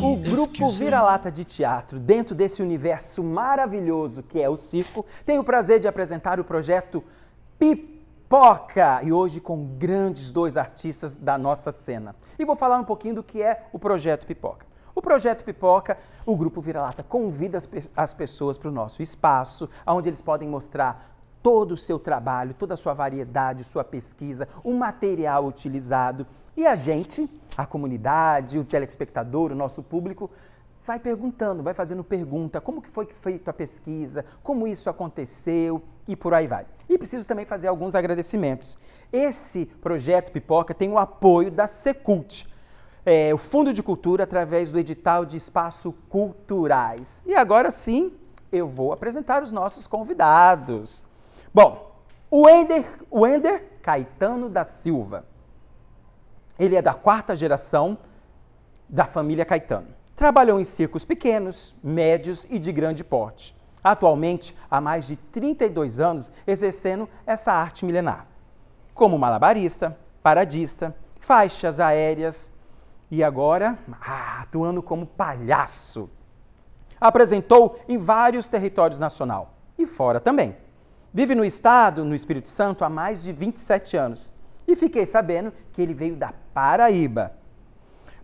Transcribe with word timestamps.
O 0.00 0.16
grupo 0.16 0.70
Vira-Lata 0.70 1.30
de 1.30 1.44
Teatro, 1.44 1.98
dentro 1.98 2.34
desse 2.34 2.62
universo 2.62 3.22
maravilhoso 3.22 4.22
que 4.22 4.40
é 4.40 4.48
o 4.48 4.56
circo, 4.56 5.04
tem 5.26 5.38
o 5.38 5.44
prazer 5.44 5.78
de 5.78 5.86
apresentar 5.86 6.40
o 6.40 6.44
projeto 6.44 7.04
Pipoca 7.58 9.02
e 9.02 9.12
hoje 9.12 9.40
com 9.40 9.76
grandes 9.76 10.32
dois 10.32 10.56
artistas 10.56 11.16
da 11.16 11.36
nossa 11.36 11.70
cena. 11.70 12.16
E 12.38 12.44
vou 12.44 12.56
falar 12.56 12.78
um 12.78 12.84
pouquinho 12.84 13.16
do 13.16 13.22
que 13.22 13.42
é 13.42 13.66
o 13.72 13.78
projeto 13.78 14.26
Pipoca. 14.26 14.66
O 14.94 15.02
projeto 15.02 15.44
Pipoca, 15.44 15.98
o 16.24 16.36
grupo 16.36 16.60
Vira-Lata 16.60 17.02
convida 17.02 17.58
as, 17.58 17.66
pe 17.66 17.84
as 17.96 18.14
pessoas 18.14 18.56
para 18.56 18.68
o 18.68 18.72
nosso 18.72 19.02
espaço, 19.02 19.68
onde 19.86 20.08
eles 20.08 20.22
podem 20.22 20.48
mostrar 20.48 21.13
todo 21.44 21.72
o 21.72 21.76
seu 21.76 21.98
trabalho, 21.98 22.54
toda 22.54 22.72
a 22.72 22.76
sua 22.76 22.94
variedade, 22.94 23.64
sua 23.64 23.84
pesquisa, 23.84 24.48
o 24.64 24.72
material 24.72 25.46
utilizado. 25.46 26.26
E 26.56 26.66
a 26.66 26.74
gente, 26.74 27.28
a 27.54 27.66
comunidade, 27.66 28.58
o 28.58 28.64
telespectador, 28.64 29.52
o 29.52 29.54
nosso 29.54 29.82
público, 29.82 30.30
vai 30.86 30.98
perguntando, 30.98 31.62
vai 31.62 31.74
fazendo 31.74 32.02
pergunta, 32.02 32.62
como 32.62 32.80
que 32.80 32.88
foi 32.88 33.04
feita 33.04 33.50
a 33.50 33.54
pesquisa, 33.54 34.24
como 34.42 34.66
isso 34.66 34.88
aconteceu 34.88 35.82
e 36.08 36.16
por 36.16 36.32
aí 36.32 36.46
vai. 36.46 36.64
E 36.88 36.96
preciso 36.96 37.26
também 37.26 37.44
fazer 37.44 37.68
alguns 37.68 37.94
agradecimentos. 37.94 38.78
Esse 39.12 39.66
projeto 39.66 40.32
Pipoca 40.32 40.72
tem 40.72 40.90
o 40.90 40.98
apoio 40.98 41.50
da 41.50 41.66
Secult, 41.66 42.48
é, 43.04 43.34
o 43.34 43.38
Fundo 43.38 43.70
de 43.70 43.82
Cultura, 43.82 44.24
através 44.24 44.70
do 44.70 44.78
edital 44.78 45.26
de 45.26 45.36
Espaço 45.36 45.92
Culturais. 46.08 47.22
E 47.26 47.34
agora 47.34 47.70
sim, 47.70 48.14
eu 48.50 48.66
vou 48.66 48.94
apresentar 48.94 49.42
os 49.42 49.52
nossos 49.52 49.86
convidados. 49.86 51.04
Bom, 51.54 51.94
o 52.28 52.48
Ender, 52.48 52.84
o 53.08 53.24
Ender 53.24 53.78
Caetano 53.80 54.48
da 54.48 54.64
Silva. 54.64 55.24
Ele 56.58 56.74
é 56.74 56.82
da 56.82 56.92
quarta 56.92 57.36
geração 57.36 57.96
da 58.88 59.04
família 59.04 59.44
Caetano. 59.44 59.86
Trabalhou 60.16 60.58
em 60.58 60.64
circos 60.64 61.04
pequenos, 61.04 61.76
médios 61.80 62.44
e 62.50 62.58
de 62.58 62.72
grande 62.72 63.04
porte. 63.04 63.54
Atualmente, 63.84 64.56
há 64.68 64.80
mais 64.80 65.06
de 65.06 65.14
32 65.14 66.00
anos 66.00 66.32
exercendo 66.44 67.08
essa 67.24 67.52
arte 67.52 67.84
milenar. 67.84 68.26
Como 68.92 69.16
malabarista, 69.16 69.96
paradista, 70.24 70.92
faixas 71.20 71.78
aéreas 71.78 72.52
e 73.12 73.22
agora 73.22 73.78
ah, 74.00 74.40
atuando 74.42 74.82
como 74.82 75.06
palhaço. 75.06 76.10
Apresentou 77.00 77.78
em 77.88 77.96
vários 77.96 78.48
territórios 78.48 78.98
nacional 78.98 79.54
e 79.78 79.86
fora 79.86 80.18
também. 80.18 80.63
Vive 81.16 81.36
no 81.36 81.44
estado, 81.44 82.04
no 82.04 82.12
Espírito 82.12 82.48
Santo, 82.48 82.84
há 82.84 82.88
mais 82.88 83.22
de 83.22 83.32
27 83.32 83.96
anos. 83.96 84.32
E 84.66 84.74
fiquei 84.74 85.06
sabendo 85.06 85.52
que 85.72 85.80
ele 85.80 85.94
veio 85.94 86.16
da 86.16 86.34
Paraíba. 86.52 87.30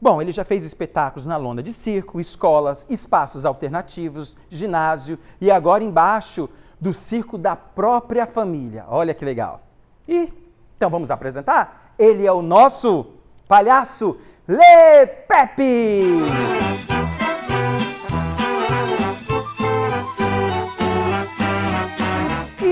Bom, 0.02 0.20
ele 0.20 0.32
já 0.32 0.42
fez 0.42 0.64
espetáculos 0.64 1.24
na 1.24 1.36
lona 1.36 1.62
de 1.62 1.72
circo, 1.72 2.20
escolas, 2.20 2.84
espaços 2.90 3.44
alternativos, 3.44 4.36
ginásio 4.48 5.20
e 5.40 5.52
agora 5.52 5.84
embaixo 5.84 6.48
do 6.80 6.92
circo 6.92 7.38
da 7.38 7.54
própria 7.54 8.26
família. 8.26 8.84
Olha 8.88 9.14
que 9.14 9.24
legal. 9.24 9.62
E 10.08 10.32
então 10.76 10.90
vamos 10.90 11.12
apresentar? 11.12 11.94
Ele 11.96 12.26
é 12.26 12.32
o 12.32 12.42
nosso 12.42 13.06
palhaço 13.46 14.16
Le 14.48 15.06
Pepe! 15.28 16.89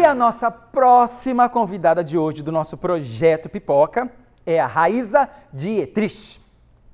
A 0.08 0.14
nossa 0.14 0.50
próxima 0.50 1.50
convidada 1.50 2.02
de 2.02 2.16
hoje 2.16 2.42
do 2.42 2.50
nosso 2.50 2.78
projeto 2.78 3.46
Pipoca 3.46 4.10
é 4.46 4.58
a 4.58 4.66
Raíza 4.66 5.28
Dietrich, 5.52 6.40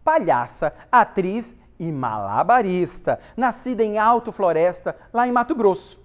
palhaça, 0.03 0.75
atriz 0.91 1.55
e 1.79 1.92
malabarista, 1.92 3.20
nascida 3.37 3.85
em 3.85 3.98
Alto 3.98 4.33
Floresta, 4.33 4.97
lá 5.13 5.29
em 5.29 5.30
Mato 5.30 5.55
Grosso. 5.55 6.01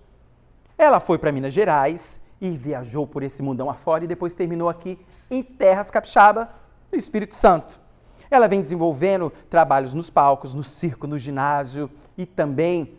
Ela 0.78 1.00
foi 1.00 1.18
para 1.18 1.32
Minas 1.32 1.52
Gerais 1.52 2.22
e 2.40 2.52
viajou 2.52 3.08
por 3.08 3.24
esse 3.24 3.42
mundão 3.42 3.72
afora 3.72 4.04
e 4.04 4.08
depois 4.08 4.36
terminou 4.36 4.70
aqui 4.70 5.04
em 5.32 5.42
Terras 5.42 5.90
Capixaba, 5.90 6.48
no 6.92 6.98
Espírito 7.00 7.34
Santo. 7.34 7.82
Ela 8.30 8.48
vem 8.48 8.62
desenvolvendo 8.62 9.34
trabalhos 9.50 9.96
nos 9.96 10.12
palcos, 10.12 10.54
no 10.54 10.64
circo, 10.64 11.08
no 11.08 11.18
ginásio 11.18 11.90
e 12.16 12.28
também 12.28 12.94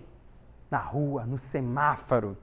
na 0.68 0.78
rua, 0.78 1.24
no 1.24 1.38
semáforo 1.38 2.36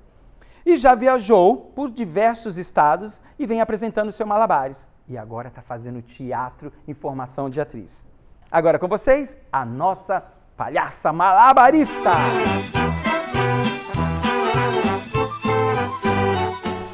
e 0.67 0.75
já 0.75 0.93
viajou 0.93 1.71
por 1.73 1.89
diversos 1.89 2.57
estados 2.57 3.21
e 3.39 3.45
vem 3.45 3.61
apresentando 3.61 4.11
seu 4.11 4.27
malabares. 4.27 4.91
E 5.07 5.17
agora 5.17 5.47
está 5.47 5.61
fazendo 5.61 6.01
teatro 6.01 6.73
em 6.85 6.93
formação 6.93 7.49
de 7.49 7.61
atriz. 7.61 8.05
Agora 8.51 8.77
com 8.77 8.87
vocês, 8.87 9.35
a 9.49 9.63
nossa 9.65 10.21
palhaça 10.57 11.13
malabarista! 11.13 12.11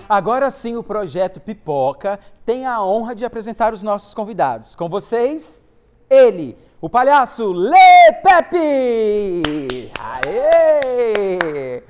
Agora 0.07 0.51
sim, 0.51 0.75
o 0.75 0.83
projeto 0.83 1.39
Pipoca 1.39 2.19
tem 2.45 2.67
a 2.67 2.83
honra 2.83 3.15
de 3.15 3.25
apresentar 3.25 3.73
os 3.73 3.81
nossos 3.81 4.13
convidados. 4.13 4.75
Com 4.75 4.87
vocês, 4.87 5.65
ele, 6.07 6.55
o 6.79 6.87
palhaço 6.87 7.51
Le 7.51 8.13
Pepe! 8.21 9.91
Aê! 9.99 11.82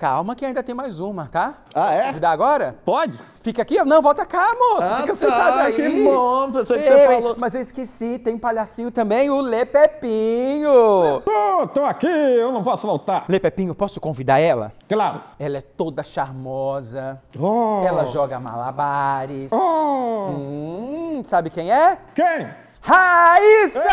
Calma 0.00 0.34
que 0.34 0.46
ainda 0.46 0.62
tem 0.62 0.74
mais 0.74 0.98
uma, 0.98 1.26
tá? 1.26 1.58
Ah, 1.74 1.94
é? 1.94 2.06
Convidar 2.06 2.30
agora? 2.30 2.74
Pode. 2.86 3.18
Fica 3.42 3.60
aqui? 3.60 3.84
Não, 3.84 4.00
volta 4.00 4.24
cá, 4.24 4.56
moço. 4.58 4.80
Ah, 4.80 4.96
Fica 5.02 5.08
tá, 5.08 5.14
sentado 5.14 5.58
aí. 5.60 5.72
que 5.74 6.02
bom. 6.02 6.50
Pensei 6.52 6.78
que 6.78 6.88
você 6.88 7.06
falou. 7.06 7.34
Mas 7.36 7.54
eu 7.54 7.60
esqueci, 7.60 8.18
tem 8.18 8.36
um 8.36 8.38
palhacinho 8.38 8.90
também, 8.90 9.28
o 9.28 9.42
Lê 9.42 9.66
Pepinho. 9.66 11.20
Tô, 11.22 11.66
tô 11.66 11.84
aqui, 11.84 12.06
eu 12.06 12.50
não 12.50 12.64
posso 12.64 12.86
voltar. 12.86 13.26
Lê 13.28 13.38
Pepinho, 13.38 13.74
posso 13.74 14.00
convidar 14.00 14.38
ela? 14.38 14.72
Claro. 14.88 15.20
Ela 15.38 15.58
é 15.58 15.60
toda 15.60 16.02
charmosa. 16.02 17.20
Oh. 17.38 17.82
Ela 17.86 18.06
joga 18.06 18.40
malabares. 18.40 19.52
Oh. 19.52 20.30
Hum, 20.30 21.22
sabe 21.26 21.50
quem 21.50 21.70
é? 21.70 21.98
Quem? 22.14 22.48
Raíssa! 22.80 23.84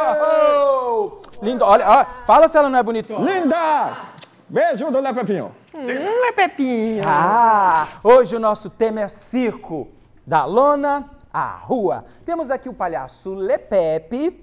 Oh, 0.00 1.18
Lindo, 1.42 1.62
olha, 1.62 1.86
olha, 1.86 2.06
fala 2.24 2.48
se 2.48 2.56
ela 2.56 2.70
não 2.70 2.78
é 2.78 2.82
bonitona. 2.82 3.30
Linda! 3.30 4.16
Beijo 4.48 4.90
do 4.90 5.00
Lé 5.00 5.12
Pepinho. 5.12 5.52
Hum, 5.74 6.24
é 6.24 6.32
Pepinho. 6.32 7.02
Ah, 7.06 7.88
hoje 8.02 8.34
o 8.34 8.40
nosso 8.40 8.70
tema 8.70 9.00
é 9.02 9.08
circo, 9.08 9.88
da 10.26 10.44
lona 10.46 11.10
à 11.32 11.50
rua. 11.56 12.06
Temos 12.24 12.50
aqui 12.50 12.68
o 12.68 12.72
palhaço 12.72 13.34
Lepepe 13.34 14.42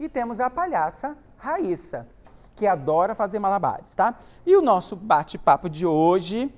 e 0.00 0.08
temos 0.08 0.40
a 0.40 0.48
palhaça 0.48 1.16
Raíssa, 1.36 2.06
que 2.56 2.66
adora 2.66 3.14
fazer 3.14 3.38
malabares, 3.38 3.94
tá? 3.94 4.14
E 4.46 4.56
o 4.56 4.62
nosso 4.62 4.96
bate-papo 4.96 5.68
de 5.68 5.84
hoje, 5.84 6.50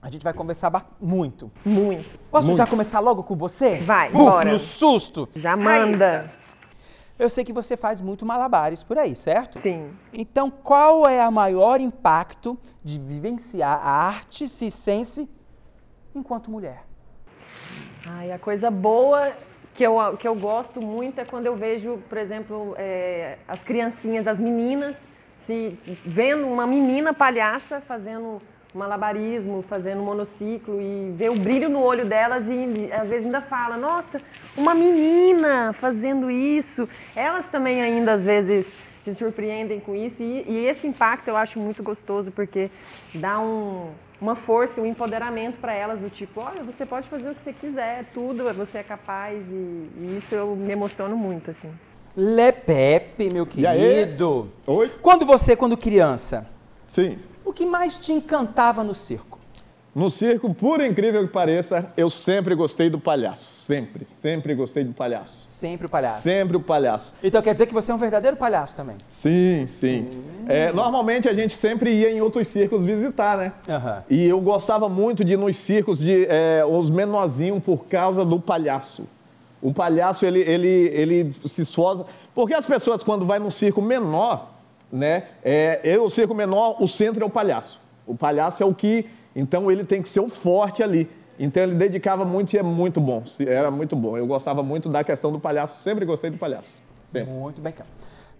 a 0.00 0.08
gente 0.08 0.24
vai 0.24 0.32
conversar 0.32 0.72
muito. 0.98 1.50
Muito. 1.62 2.18
Posso 2.30 2.46
Muito. 2.46 2.56
já 2.56 2.66
começar 2.66 3.00
logo 3.00 3.22
com 3.22 3.36
você? 3.36 3.78
Vai, 3.78 4.10
Buf, 4.10 4.24
bora. 4.24 4.50
no 4.50 4.58
susto. 4.58 5.28
Já 5.36 5.56
manda. 5.56 6.30
Eu 7.18 7.28
sei 7.28 7.44
que 7.44 7.52
você 7.52 7.76
faz 7.76 8.00
muito 8.00 8.24
malabares 8.24 8.82
por 8.82 8.96
aí, 8.96 9.16
certo? 9.16 9.58
Sim. 9.58 9.90
Então, 10.12 10.50
qual 10.50 11.08
é 11.08 11.26
o 11.26 11.32
maior 11.32 11.80
impacto 11.80 12.56
de 12.84 13.00
vivenciar 13.00 13.80
a 13.84 13.90
arte 13.90 14.46
circense 14.46 15.28
enquanto 16.14 16.50
mulher? 16.50 16.84
Ai, 18.06 18.30
a 18.30 18.38
coisa 18.38 18.70
boa 18.70 19.32
que 19.74 19.82
eu, 19.82 20.16
que 20.16 20.28
eu 20.28 20.34
gosto 20.34 20.80
muito 20.80 21.20
é 21.20 21.24
quando 21.24 21.46
eu 21.46 21.56
vejo, 21.56 21.98
por 22.08 22.18
exemplo, 22.18 22.74
é, 22.76 23.38
as 23.48 23.62
criancinhas, 23.64 24.26
as 24.26 24.38
meninas, 24.38 24.96
se 25.44 25.78
vendo 26.04 26.46
uma 26.46 26.66
menina 26.66 27.12
palhaça 27.12 27.80
fazendo 27.80 28.40
malabarismo, 28.74 29.62
fazendo 29.62 30.02
monociclo 30.02 30.80
e 30.80 31.12
ver 31.16 31.30
o 31.30 31.34
brilho 31.34 31.68
no 31.68 31.80
olho 31.82 32.04
delas 32.04 32.44
e 32.46 32.92
às 32.92 33.08
vezes 33.08 33.26
ainda 33.26 33.40
fala, 33.40 33.76
nossa, 33.76 34.20
uma 34.56 34.74
menina 34.74 35.72
fazendo 35.72 36.30
isso. 36.30 36.88
Elas 37.16 37.46
também 37.46 37.80
ainda 37.82 38.12
às 38.14 38.24
vezes 38.24 38.70
se 39.04 39.14
surpreendem 39.14 39.80
com 39.80 39.94
isso 39.94 40.22
e, 40.22 40.44
e 40.46 40.66
esse 40.66 40.86
impacto 40.86 41.28
eu 41.28 41.36
acho 41.36 41.58
muito 41.58 41.82
gostoso 41.82 42.30
porque 42.30 42.70
dá 43.14 43.40
um, 43.40 43.90
uma 44.20 44.34
força, 44.34 44.80
um 44.82 44.86
empoderamento 44.86 45.58
para 45.58 45.72
elas 45.72 45.98
do 45.98 46.10
tipo, 46.10 46.40
olha, 46.40 46.62
você 46.62 46.84
pode 46.84 47.08
fazer 47.08 47.30
o 47.30 47.34
que 47.34 47.42
você 47.42 47.52
quiser, 47.54 48.04
tudo, 48.12 48.44
você 48.52 48.78
é 48.78 48.82
capaz 48.82 49.38
e, 49.50 49.52
e 49.52 50.18
isso 50.18 50.34
eu 50.34 50.54
me 50.54 50.72
emociono 50.72 51.16
muito 51.16 51.50
assim. 51.50 51.70
Lepepe, 52.14 53.32
meu 53.32 53.48
E 53.56 53.66
aí? 53.66 53.80
querido. 53.80 54.50
Oi? 54.66 54.90
Quando 55.00 55.24
você, 55.24 55.56
quando 55.56 55.76
criança, 55.76 56.46
Sim. 56.90 57.18
O 57.48 57.52
que 57.52 57.64
mais 57.64 57.98
te 57.98 58.12
encantava 58.12 58.84
no 58.84 58.94
circo? 58.94 59.38
No 59.94 60.10
circo, 60.10 60.54
por 60.54 60.80
incrível 60.80 61.26
que 61.26 61.32
pareça, 61.32 61.92
eu 61.96 62.10
sempre 62.10 62.54
gostei 62.54 62.90
do 62.90 63.00
palhaço. 63.00 63.62
Sempre, 63.62 64.04
sempre 64.04 64.54
gostei 64.54 64.84
do 64.84 64.92
palhaço. 64.92 65.44
Sempre 65.48 65.86
o 65.86 65.90
palhaço. 65.90 66.22
Sempre 66.22 66.56
o 66.56 66.60
palhaço. 66.60 67.14
Então 67.22 67.40
quer 67.40 67.54
dizer 67.54 67.66
que 67.66 67.74
você 67.74 67.90
é 67.90 67.94
um 67.94 67.98
verdadeiro 67.98 68.36
palhaço 68.36 68.76
também? 68.76 68.96
Sim, 69.10 69.66
sim. 69.66 70.08
É, 70.46 70.72
normalmente 70.72 71.28
a 71.28 71.34
gente 71.34 71.54
sempre 71.54 71.90
ia 71.90 72.10
em 72.10 72.20
outros 72.20 72.48
circos 72.48 72.84
visitar, 72.84 73.38
né? 73.38 73.52
Aham. 73.68 74.04
E 74.08 74.24
eu 74.26 74.40
gostava 74.40 74.88
muito 74.88 75.24
de 75.24 75.32
ir 75.32 75.38
nos 75.38 75.56
circos 75.56 75.98
de 75.98 76.26
é, 76.28 76.62
os 76.64 76.90
menorzinhos 76.90 77.62
por 77.64 77.86
causa 77.86 78.24
do 78.24 78.38
palhaço. 78.38 79.04
O 79.60 79.72
palhaço, 79.72 80.24
ele, 80.24 80.40
ele, 80.40 80.68
ele 80.68 81.34
se 81.46 81.62
esforça. 81.62 82.04
Porque 82.34 82.54
as 82.54 82.66
pessoas, 82.66 83.02
quando 83.02 83.26
vai 83.26 83.40
num 83.40 83.50
circo 83.50 83.82
menor, 83.82 84.57
né? 84.90 85.24
É, 85.44 85.80
eu, 85.84 86.04
o 86.04 86.10
circo 86.10 86.34
menor, 86.34 86.82
o 86.82 86.88
centro 86.88 87.22
é 87.22 87.26
o 87.26 87.30
palhaço. 87.30 87.80
O 88.06 88.14
palhaço 88.14 88.62
é 88.62 88.66
o 88.66 88.74
que, 88.74 89.06
então 89.34 89.70
ele 89.70 89.84
tem 89.84 90.02
que 90.02 90.08
ser 90.08 90.20
o 90.20 90.28
forte 90.28 90.82
ali. 90.82 91.08
Então 91.38 91.62
ele 91.62 91.74
dedicava 91.74 92.24
muito 92.24 92.54
e 92.54 92.58
é 92.58 92.62
muito 92.62 93.00
bom. 93.00 93.22
Era 93.46 93.70
muito 93.70 93.94
bom. 93.94 94.16
Eu 94.16 94.26
gostava 94.26 94.62
muito 94.62 94.88
da 94.88 95.04
questão 95.04 95.30
do 95.30 95.38
palhaço, 95.38 95.80
sempre 95.82 96.04
gostei 96.04 96.30
do 96.30 96.38
palhaço. 96.38 96.70
Sempre. 97.06 97.32
Muito 97.32 97.60
bem. 97.60 97.74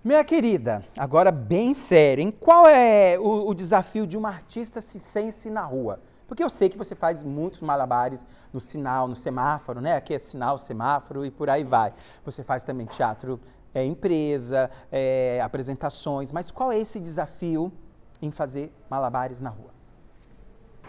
Minha 0.03 0.25
querida, 0.25 0.85
agora 0.97 1.31
bem 1.31 1.75
sério, 1.75 2.23
em 2.23 2.31
qual 2.31 2.67
é 2.69 3.19
o, 3.19 3.49
o 3.49 3.55
desafio 3.55 4.07
de 4.07 4.17
uma 4.17 4.29
artista 4.29 4.81
sense 4.81 5.51
na 5.51 5.63
rua? 5.63 6.01
Porque 6.27 6.45
eu 6.45 6.51
sei 6.51 6.69
que 6.69 6.77
você 6.77 6.95
faz 6.95 7.23
muitos 7.23 7.61
malabares 7.61 8.27
no 8.53 8.61
sinal, 8.61 9.09
no 9.09 9.17
semáforo, 9.17 9.81
né? 9.81 9.97
Aqui 9.97 10.13
é 10.13 10.19
sinal, 10.19 10.59
semáforo 10.59 11.25
e 11.25 11.31
por 11.31 11.49
aí 11.49 11.65
vai. 11.65 11.93
Você 12.25 12.45
faz 12.45 12.65
também 12.65 12.87
teatro 12.87 13.41
é, 13.75 13.85
empresa, 13.85 14.71
é, 14.91 15.41
apresentações, 15.43 16.33
mas 16.33 16.51
qual 16.51 16.73
é 16.73 16.79
esse 16.79 16.99
desafio 17.01 17.73
em 18.21 18.31
fazer 18.31 18.73
malabares 18.91 19.41
na 19.41 19.51
rua? 19.51 19.79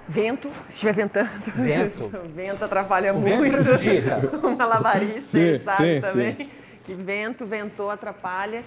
Vento, 0.08 0.50
se 0.68 0.74
estiver 0.74 0.94
ventando. 0.94 1.30
Vento. 1.56 2.10
vento 2.34 2.66
atrapalha 2.66 3.14
o 3.14 3.20
muito. 3.20 3.58
Vento 3.78 4.42
o 4.48 4.58
malabarista, 4.58 5.22
sim, 5.22 5.60
sabe 5.60 5.96
sim, 5.96 6.02
também. 6.02 6.36
Sim. 6.36 6.50
Que 6.84 6.94
vento, 6.96 7.46
ventou, 7.46 7.92
atrapalha. 7.92 8.64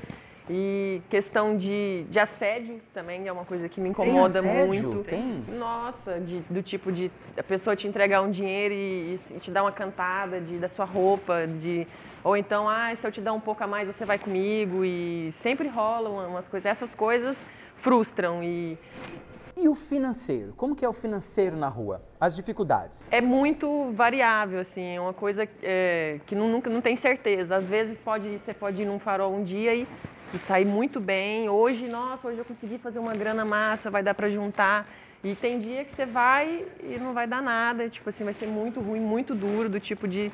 E 0.55 1.01
questão 1.09 1.57
de, 1.57 2.05
de 2.11 2.19
assédio 2.19 2.79
também 2.93 3.27
é 3.27 3.33
uma 3.33 3.47
coisa 3.47 3.71
que 3.71 3.81
me 3.81 3.89
incomoda 3.89 4.43
Tem 4.43 4.67
muito. 4.67 5.03
Tem? 5.03 5.43
Nossa, 5.49 6.21
de, 6.21 6.41
do 6.51 6.63
tipo 6.63 6.93
de 6.93 7.11
a 7.39 7.43
pessoa 7.43 7.75
te 7.75 7.89
entregar 7.89 8.21
um 8.21 8.31
dinheiro 8.31 8.75
e, 8.75 9.19
e, 9.31 9.39
te 9.41 9.51
dar 9.51 9.63
uma 9.63 9.73
cantada 9.73 10.43
de, 10.43 10.59
da 10.59 10.69
sua 10.69 10.85
roupa, 10.85 11.47
de 11.47 11.87
ou 12.23 12.37
então, 12.37 12.69
ah, 12.69 12.95
se 12.95 13.07
eu 13.07 13.11
te 13.11 13.23
dar 13.23 13.33
um 13.33 13.41
pouco 13.41 13.65
a 13.65 13.67
mais, 13.67 13.89
você 13.89 14.05
vai 14.05 14.19
comigo. 14.19 14.85
E 14.85 15.33
sempre 15.33 15.69
rolam 15.69 16.29
umas 16.29 16.47
coisas. 16.47 16.71
Essas 16.71 16.95
coisas 16.95 17.35
frustram 17.77 18.45
e 18.45 18.77
e 19.57 19.69
o 19.69 19.75
financeiro? 19.75 20.53
Como 20.57 20.75
que 20.75 20.85
é 20.85 20.89
o 20.89 20.93
financeiro 20.93 21.57
na 21.57 21.69
rua? 21.69 22.03
As 22.21 22.35
dificuldades? 22.35 23.07
É 23.11 23.21
muito 23.21 23.93
variável, 23.93 24.61
assim, 24.61 24.97
é 24.97 25.01
uma 25.01 25.13
coisa 25.13 25.47
é, 25.63 26.19
que 26.27 26.35
não, 26.35 26.49
nunca, 26.49 26.69
não 26.71 26.81
tem 26.81 26.97
certeza. 26.97 27.57
Às 27.57 27.69
vezes 27.69 28.01
pode, 28.01 28.39
você 28.39 28.53
pode 28.55 28.83
ir 28.83 28.87
num 28.87 28.99
farol 28.99 29.33
um 29.33 29.45
dia 29.45 29.75
e 29.75 29.87
e 30.34 30.38
sair 30.38 30.64
muito 30.64 31.00
bem. 31.00 31.49
Hoje, 31.49 31.87
nossa, 31.87 32.29
hoje 32.29 32.38
eu 32.38 32.44
consegui 32.44 32.79
fazer 32.79 32.99
uma 32.99 33.14
grana 33.14 33.44
massa, 33.44 33.90
vai 33.90 34.02
dar 34.02 34.14
para 34.14 34.31
juntar. 34.31 34.87
E 35.25 35.37
tem 35.37 35.61
dia 35.61 35.84
que 35.84 35.94
você 35.94 36.05
vai 36.05 36.67
e 36.82 36.99
não 36.99 37.14
vai 37.14 37.29
dar 37.29 37.40
nada, 37.40 37.88
tipo 37.88 38.08
assim, 38.08 38.25
vai 38.25 38.34
ser 38.34 38.49
muito 38.49 38.81
ruim, 38.81 38.99
muito 38.99 39.37
duro, 39.37 39.69
do 39.69 39.79
tipo 39.79 40.08
de 40.08 40.32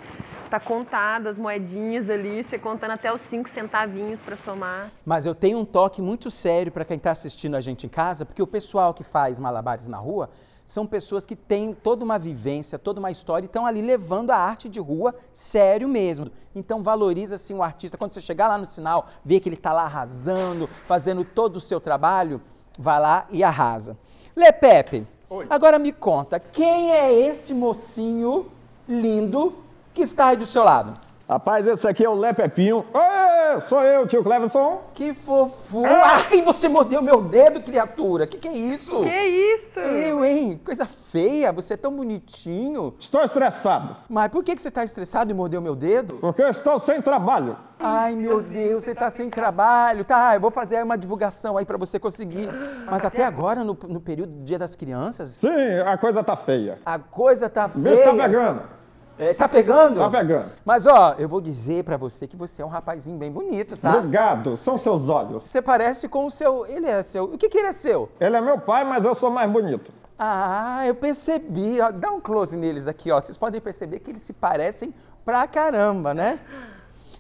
tá 0.49 0.59
contado 0.59 1.27
as 1.27 1.37
moedinhas 1.37 2.09
ali, 2.09 2.43
você 2.43 2.59
contando 2.59 2.93
até 2.93 3.13
os 3.13 3.21
cinco 3.21 3.51
centavinhos 3.51 4.19
para 4.21 4.35
somar. 4.35 4.91
Mas 5.05 5.27
eu 5.27 5.35
tenho 5.35 5.59
um 5.59 5.65
toque 5.65 6.01
muito 6.01 6.31
sério 6.31 6.73
para 6.73 6.87
quem 6.87 6.97
está 6.97 7.11
assistindo 7.11 7.55
a 7.55 7.61
gente 7.61 7.85
em 7.85 7.89
casa, 7.89 8.25
porque 8.25 8.43
o 8.43 8.47
pessoal 8.47 8.95
que 8.95 9.05
faz 9.05 9.39
malabares 9.39 9.87
na 9.87 9.99
rua 9.99 10.31
são 10.69 10.87
pessoas 10.87 11.25
que 11.25 11.35
têm 11.35 11.73
toda 11.73 12.05
uma 12.05 12.19
vivência, 12.19 12.79
toda 12.79 13.01
uma 13.01 13.11
história 13.11 13.47
e 13.47 13.49
estão 13.49 13.65
ali 13.65 13.81
levando 13.81 14.33
a 14.33 14.37
arte 14.37 14.69
de 14.69 14.79
rua 14.79 15.15
sério 15.33 15.89
mesmo. 15.89 16.31
Então 16.55 16.83
valoriza 16.83 17.37
assim 17.37 17.55
o 17.55 17.63
artista. 17.63 17.97
Quando 17.97 18.13
você 18.13 18.21
chegar 18.21 18.49
lá 18.49 18.59
no 18.59 18.67
sinal, 18.67 19.07
vê 19.25 19.41
que 19.41 19.49
ele 19.49 19.57
está 19.57 19.73
lá 19.73 19.85
arrasando, 19.85 20.69
fazendo 20.85 21.25
todo 21.25 21.57
o 21.57 21.61
seu 21.61 21.81
trabalho, 21.81 22.39
vai 22.79 23.01
lá 23.01 23.27
e 23.31 23.43
arrasa. 23.43 23.97
Lê 24.37 24.53
Pepe, 24.53 25.07
Oi. 25.31 25.47
agora 25.49 25.79
me 25.79 25.91
conta, 25.91 26.39
quem 26.39 26.93
é 26.93 27.15
esse 27.15 27.55
mocinho 27.55 28.53
lindo 28.87 29.55
que 29.95 30.03
está 30.03 30.27
aí 30.27 30.37
do 30.37 30.45
seu 30.45 30.65
lado? 30.65 31.01
Rapaz, 31.29 31.67
esse 31.67 31.87
aqui 31.87 32.03
é 32.03 32.09
o 32.09 32.15
Lé 32.15 32.33
Pepinho. 32.33 32.83
Oi, 32.95 33.61
sou 33.61 33.83
eu, 33.83 34.07
tio 34.07 34.25
Cleverson. 34.25 34.81
Que 34.95 35.13
fofura. 35.13 35.93
Ah. 36.03 36.25
Ai, 36.33 36.41
você 36.41 36.71
mordeu 36.71 37.03
meu 37.03 37.21
dedo, 37.21 37.61
criatura. 37.61 38.27
Que 38.27 38.39
que 38.39 38.49
é 38.49 38.53
isso? 38.57 39.03
Que 39.03 39.25
isso? 39.27 39.79
Eu, 39.79 40.25
hein? 40.25 40.59
Coisa 40.65 40.89
feia. 41.13 41.53
Você 41.53 41.75
é 41.75 41.77
tão 41.77 41.93
bonitinho. 41.93 42.95
Estou 42.99 43.23
estressado. 43.23 43.95
Mas 44.09 44.29
por 44.31 44.43
que, 44.43 44.57
que 44.57 44.63
você 44.63 44.69
está 44.69 44.83
estressado 44.83 45.31
e 45.31 45.35
mordeu 45.35 45.61
meu 45.61 45.77
dedo? 45.77 46.15
Porque 46.15 46.41
eu 46.41 46.49
estou 46.49 46.79
sem 46.79 47.03
trabalho. 47.03 47.59
Ai, 47.79 48.17
meu 48.17 48.41
Deus, 48.41 48.85
você 48.85 48.93
está 48.93 49.11
sem 49.11 49.29
trabalho. 49.29 50.07
Tá, 50.07 50.35
eu 50.35 50.41
vou 50.41 50.51
fazer 50.51 50.83
uma 50.83 50.97
divulgação 50.97 51.59
aí 51.59 51.67
para 51.67 51.77
você 51.77 51.99
conseguir. 51.99 52.49
Mas 52.91 53.05
até 53.05 53.23
agora, 53.23 53.63
no, 53.63 53.77
no 53.87 54.01
período 54.01 54.33
do 54.33 54.45
Dia 54.45 54.59
das 54.59 54.75
Crianças... 54.75 55.29
Sim, 55.29 55.79
a 55.85 55.99
coisa 55.99 56.25
tá 56.25 56.37
feia. 56.37 56.79
A 56.87 56.99
coisa 56.99 57.51
tá 57.51 57.69
feia. 57.69 57.85
Vê 57.85 57.97
se 57.99 58.03
tá 58.03 58.15
pegando. 58.15 58.78
É, 59.19 59.35
tá 59.35 59.49
pegando? 59.49 59.99
Tá 59.99 60.09
pegando. 60.09 60.53
Mas 60.65 60.87
ó, 60.87 61.15
eu 61.19 61.29
vou 61.29 61.41
dizer 61.41 61.83
para 61.83 61.97
você 61.97 62.27
que 62.27 62.37
você 62.37 62.63
é 62.63 62.65
um 62.65 62.69
rapazinho 62.69 63.19
bem 63.19 63.31
bonito, 63.33 63.77
tá? 63.77 63.97
Obrigado, 63.97 64.57
são 64.57 64.79
seus 64.79 65.09
olhos. 65.09 65.43
Você 65.43 65.61
parece 65.61 66.09
com 66.09 66.25
o 66.27 66.31
seu. 66.31 66.65
Ele 66.67 66.87
é 66.87 67.03
seu. 67.03 67.25
O 67.25 67.37
que, 67.37 67.49
que 67.49 67.59
ele 67.59 67.69
é 67.69 67.73
seu? 67.73 68.09
Ele 68.21 68.37
é 68.37 68.41
meu 68.41 68.59
pai, 68.59 68.85
mas 68.85 69.05
eu 69.05 69.15
sou 69.15 69.31
mais 69.31 69.51
bonito. 69.51 69.93
Ah, 70.17 70.87
eu 70.87 70.95
percebi. 70.95 71.81
Ó, 71.81 71.91
dá 71.91 72.11
um 72.11 72.21
close 72.21 72.57
neles 72.57 72.87
aqui, 72.87 73.11
ó. 73.11 73.21
Vocês 73.21 73.37
podem 73.37 73.61
perceber 73.61 73.99
que 74.01 74.11
eles 74.11 74.23
se 74.23 74.33
parecem 74.33 74.95
pra 75.25 75.47
caramba, 75.47 76.15
né? 76.15 76.39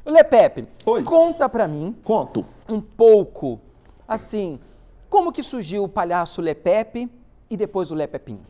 Lepepe, 0.04 0.68
Oi. 0.86 1.02
conta 1.02 1.48
pra 1.48 1.68
mim. 1.68 1.96
Conto. 2.02 2.46
Um 2.68 2.80
pouco, 2.80 3.60
assim, 4.06 4.58
como 5.10 5.32
que 5.32 5.42
surgiu 5.42 5.84
o 5.84 5.88
palhaço 5.88 6.40
Lepepe 6.40 7.10
e 7.50 7.56
depois 7.56 7.90
o 7.90 7.94
Lepepinho? 7.94 8.40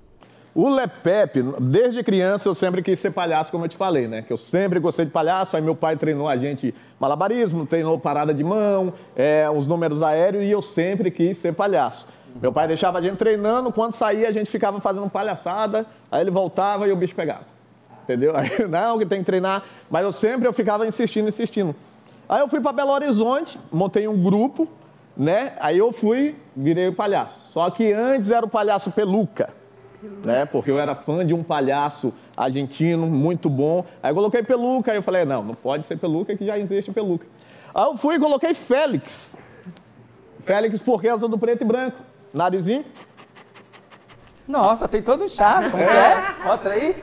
O 0.55 0.69
Lepep, 0.69 1.43
desde 1.61 2.03
criança 2.03 2.49
eu 2.49 2.55
sempre 2.55 2.83
quis 2.83 2.99
ser 2.99 3.13
palhaço, 3.13 3.51
como 3.51 3.65
eu 3.65 3.69
te 3.69 3.77
falei, 3.77 4.09
né? 4.09 4.23
Que 4.23 4.33
eu 4.33 4.37
sempre 4.37 4.81
gostei 4.81 5.05
de 5.05 5.11
palhaço, 5.11 5.57
aí 5.57 5.63
meu 5.63 5.75
pai 5.75 5.97
treinou 5.97 6.27
a 6.27 6.37
gente 6.37 6.75
malabarismo, 6.99 7.67
treinou 7.67 7.99
parada 7.99 8.33
de 8.33 8.43
mão, 8.43 8.93
é, 9.15 9.49
os 9.51 9.67
números 9.67 10.03
aéreos 10.03 10.45
e 10.45 10.51
eu 10.51 10.63
sempre 10.63 11.11
quis 11.11 11.37
ser 11.37 11.53
palhaço. 11.55 12.07
Meu 12.41 12.53
pai 12.53 12.67
deixava 12.67 12.99
a 12.99 13.03
gente 13.03 13.17
treinando, 13.17 13.73
quando 13.73 13.93
saía 13.93 14.29
a 14.29 14.33
gente 14.33 14.51
ficava 14.51 14.81
fazendo 14.81 15.09
palhaçada, 15.09 15.87
aí 16.11 16.23
ele 16.23 16.31
voltava 16.31 16.89
e 16.89 16.93
o 16.93 16.97
bicho 16.97 17.15
pegava. 17.15 17.45
Entendeu? 18.05 18.33
Aí, 18.35 18.51
não, 18.67 18.99
que 18.99 19.05
tem 19.07 19.21
que 19.21 19.27
treinar, 19.27 19.63
mas 19.91 20.03
eu 20.03 20.13
sempre 20.13 20.49
eu 20.49 20.53
ficava 20.53 20.87
insistindo, 20.87 21.29
insistindo. 21.29 21.75
Aí 22.29 22.41
eu 22.41 22.49
fui 22.49 22.61
para 22.61 22.73
Belo 22.73 22.93
Horizonte, 22.93 23.59
montei 23.71 24.09
um 24.09 24.21
grupo, 24.21 24.67
né? 25.17 25.53
Aí 25.61 25.79
eu 25.79 25.93
fui, 25.93 26.37
virei 26.57 26.91
palhaço. 26.91 27.53
Só 27.53 27.69
que 27.71 27.93
antes 27.93 28.31
era 28.31 28.45
o 28.45 28.49
palhaço 28.49 28.91
peluca 28.91 29.58
né? 30.25 30.47
Porque 30.47 30.71
eu 30.71 30.79
era 30.79 30.95
fã 30.95 31.25
de 31.25 31.35
um 31.35 31.43
palhaço 31.43 32.13
argentino 32.37 33.07
muito 33.07 33.49
bom. 33.51 33.85
Aí 34.03 34.11
eu 34.11 34.15
coloquei 34.15 34.43
peluca, 34.43 34.93
aí 34.93 34.99
eu 34.99 35.03
falei, 35.03 35.25
não, 35.25 35.43
não 35.43 35.55
pode 35.55 35.85
ser 35.87 35.97
peluca 35.97 36.37
que 36.37 36.47
já 36.47 36.59
existe 36.59 36.91
peluca. 36.93 37.27
Aí 37.75 37.85
eu 37.85 37.97
fui 37.97 38.17
e 38.17 38.19
coloquei 38.19 38.55
Félix. 38.55 39.37
Félix 40.45 40.81
por 40.81 41.03
causa 41.03 41.29
do 41.29 41.39
preto 41.39 41.63
e 41.63 41.67
branco. 41.67 41.99
Narizinho. 42.33 42.85
Nossa, 44.47 44.89
tem 44.89 45.03
todo 45.03 45.25
um 45.25 45.29
charme, 45.29 45.71
como 45.71 45.83
é. 45.83 46.13
é? 46.41 46.45
Mostra 46.45 46.73
aí. 46.73 46.97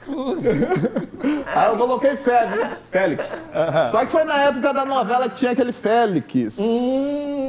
Cruz. 0.00 0.44
Aí 1.54 1.70
eu 1.70 1.76
coloquei 1.76 2.16
Félix. 2.16 2.68
Félix. 2.90 3.32
Uhum. 3.32 3.86
Só 3.88 4.04
que 4.04 4.10
foi 4.10 4.24
na 4.24 4.42
época 4.44 4.74
da 4.74 4.84
novela 4.84 5.28
que 5.28 5.36
tinha 5.36 5.52
aquele 5.52 5.72
Félix. 5.72 6.58
Hum. 6.58 7.41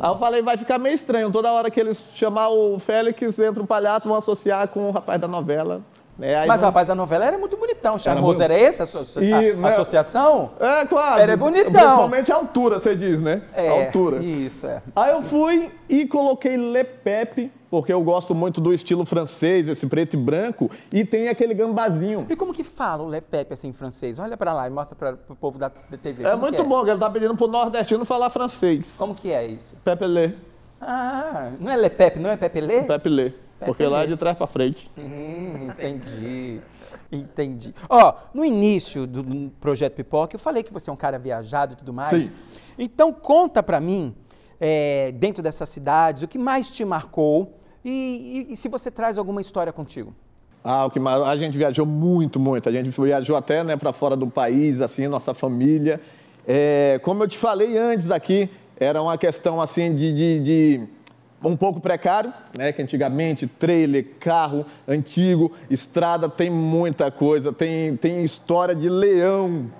Aí 0.00 0.10
eu 0.10 0.18
falei, 0.18 0.42
vai 0.42 0.56
ficar 0.56 0.78
meio 0.78 0.94
estranho. 0.94 1.30
Toda 1.30 1.52
hora 1.52 1.70
que 1.70 1.78
eles 1.78 2.02
chamar 2.14 2.48
o 2.48 2.78
Félix, 2.78 3.38
entra 3.38 3.62
o 3.62 3.66
palhaço, 3.66 4.08
vão 4.08 4.16
associar 4.16 4.68
com 4.68 4.88
o 4.88 4.90
rapaz 4.90 5.20
da 5.20 5.28
novela. 5.28 5.82
É, 6.20 6.46
Mas 6.46 6.60
não... 6.60 6.68
o 6.68 6.70
rapaz 6.70 6.86
da 6.86 6.94
novela 6.94 7.24
era 7.24 7.38
muito 7.38 7.56
bonitão, 7.56 7.96
charmoso. 7.98 8.42
Era, 8.42 8.54
era 8.54 8.68
esse 8.68 8.82
a, 8.82 8.86
a, 8.86 9.22
e, 9.22 9.50
a 9.50 9.56
né, 9.56 9.70
associação? 9.70 10.50
É, 10.58 10.84
claro. 10.84 11.20
Era 11.20 11.36
bonitão. 11.36 11.70
Principalmente 11.70 12.32
a 12.32 12.34
altura, 12.34 12.80
você 12.80 12.96
diz, 12.96 13.20
né? 13.20 13.42
É, 13.54 13.68
a 13.68 13.72
altura. 13.72 14.22
Isso, 14.22 14.66
é. 14.66 14.82
Aí 14.96 15.12
eu 15.12 15.22
fui 15.22 15.70
e 15.88 16.06
coloquei 16.06 16.56
Le 16.56 16.82
Pepe, 16.82 17.52
porque 17.70 17.92
eu 17.92 18.02
gosto 18.02 18.34
muito 18.34 18.60
do 18.60 18.72
estilo 18.72 19.04
francês, 19.04 19.68
esse 19.68 19.86
preto 19.86 20.14
e 20.14 20.16
branco, 20.16 20.70
e 20.92 21.04
tem 21.04 21.28
aquele 21.28 21.54
gambazinho. 21.54 22.26
E 22.28 22.36
como 22.36 22.52
que 22.52 22.64
fala 22.64 23.02
o 23.02 23.08
Le 23.08 23.20
Pepe 23.20 23.54
assim 23.54 23.68
em 23.68 23.72
francês? 23.72 24.18
Olha 24.18 24.36
para 24.36 24.52
lá 24.52 24.66
e 24.66 24.70
mostra 24.70 24.96
para 24.96 25.18
o 25.28 25.36
povo 25.36 25.58
da, 25.58 25.70
TV. 25.70 26.24
É 26.24 26.36
muito 26.36 26.62
é? 26.62 26.64
bom, 26.64 26.86
ele 26.86 26.98
tá 26.98 27.10
pedindo 27.10 27.36
pro 27.36 27.46
nordestino 27.46 28.04
falar 28.04 28.30
francês. 28.30 28.96
Como 28.98 29.14
que 29.14 29.30
é 29.32 29.46
isso? 29.46 29.76
Pepe 29.84 30.06
Le. 30.06 30.34
Ah, 30.80 31.52
não 31.58 31.70
é 31.70 31.76
Le 31.76 31.90
Pepe, 31.90 32.18
não 32.18 32.30
é 32.30 32.36
Pepe 32.36 32.60
Le? 32.60 32.84
Pepe 32.84 33.08
Le. 33.08 33.34
Porque 33.60 33.84
lá 33.84 34.04
é 34.04 34.06
de 34.06 34.16
trás 34.16 34.36
para 34.36 34.46
frente. 34.46 34.90
Hum, 34.96 35.68
entendi. 35.68 36.60
Entendi. 37.10 37.74
Ó, 37.88 38.14
no 38.32 38.44
início 38.44 39.06
do 39.06 39.50
projeto 39.60 39.94
Pipoca, 39.94 40.36
eu 40.36 40.38
falei 40.40 40.62
que 40.62 40.72
você 40.72 40.90
é 40.90 40.92
um 40.92 40.96
cara 40.96 41.18
viajado 41.18 41.72
e 41.72 41.76
tudo 41.76 41.92
mais. 41.92 42.24
Sim. 42.24 42.32
Então 42.78 43.12
conta 43.12 43.62
para 43.62 43.80
mim, 43.80 44.14
é, 44.60 45.10
dentro 45.12 45.42
dessas 45.42 45.68
cidades, 45.68 46.22
o 46.22 46.28
que 46.28 46.38
mais 46.38 46.70
te 46.70 46.84
marcou 46.84 47.57
e, 47.84 48.46
e, 48.48 48.52
e 48.52 48.56
se 48.56 48.68
você 48.68 48.90
traz 48.90 49.18
alguma 49.18 49.40
história 49.40 49.72
contigo. 49.72 50.14
Ah, 50.62 50.86
o 50.86 50.90
que 50.90 50.98
a 50.98 51.36
gente 51.36 51.56
viajou 51.56 51.86
muito, 51.86 52.38
muito. 52.38 52.68
A 52.68 52.72
gente 52.72 52.90
viajou 52.90 53.36
até 53.36 53.62
né, 53.62 53.76
para 53.76 53.92
fora 53.92 54.16
do 54.16 54.26
país, 54.26 54.80
assim, 54.80 55.06
nossa 55.06 55.32
família. 55.32 56.00
É, 56.46 57.00
como 57.02 57.22
eu 57.22 57.28
te 57.28 57.38
falei 57.38 57.78
antes 57.78 58.10
aqui, 58.10 58.50
era 58.76 59.00
uma 59.02 59.16
questão 59.16 59.60
assim 59.60 59.94
de, 59.94 60.12
de, 60.12 60.40
de 60.40 60.80
um 61.42 61.56
pouco 61.56 61.80
precário, 61.80 62.32
né? 62.56 62.72
Que 62.72 62.82
antigamente 62.82 63.46
trailer, 63.46 64.04
carro 64.18 64.66
antigo, 64.86 65.52
estrada 65.70 66.28
tem 66.28 66.50
muita 66.50 67.10
coisa, 67.10 67.52
tem, 67.52 67.96
tem 67.96 68.24
história 68.24 68.74
de 68.74 68.88
leão, 68.88 69.70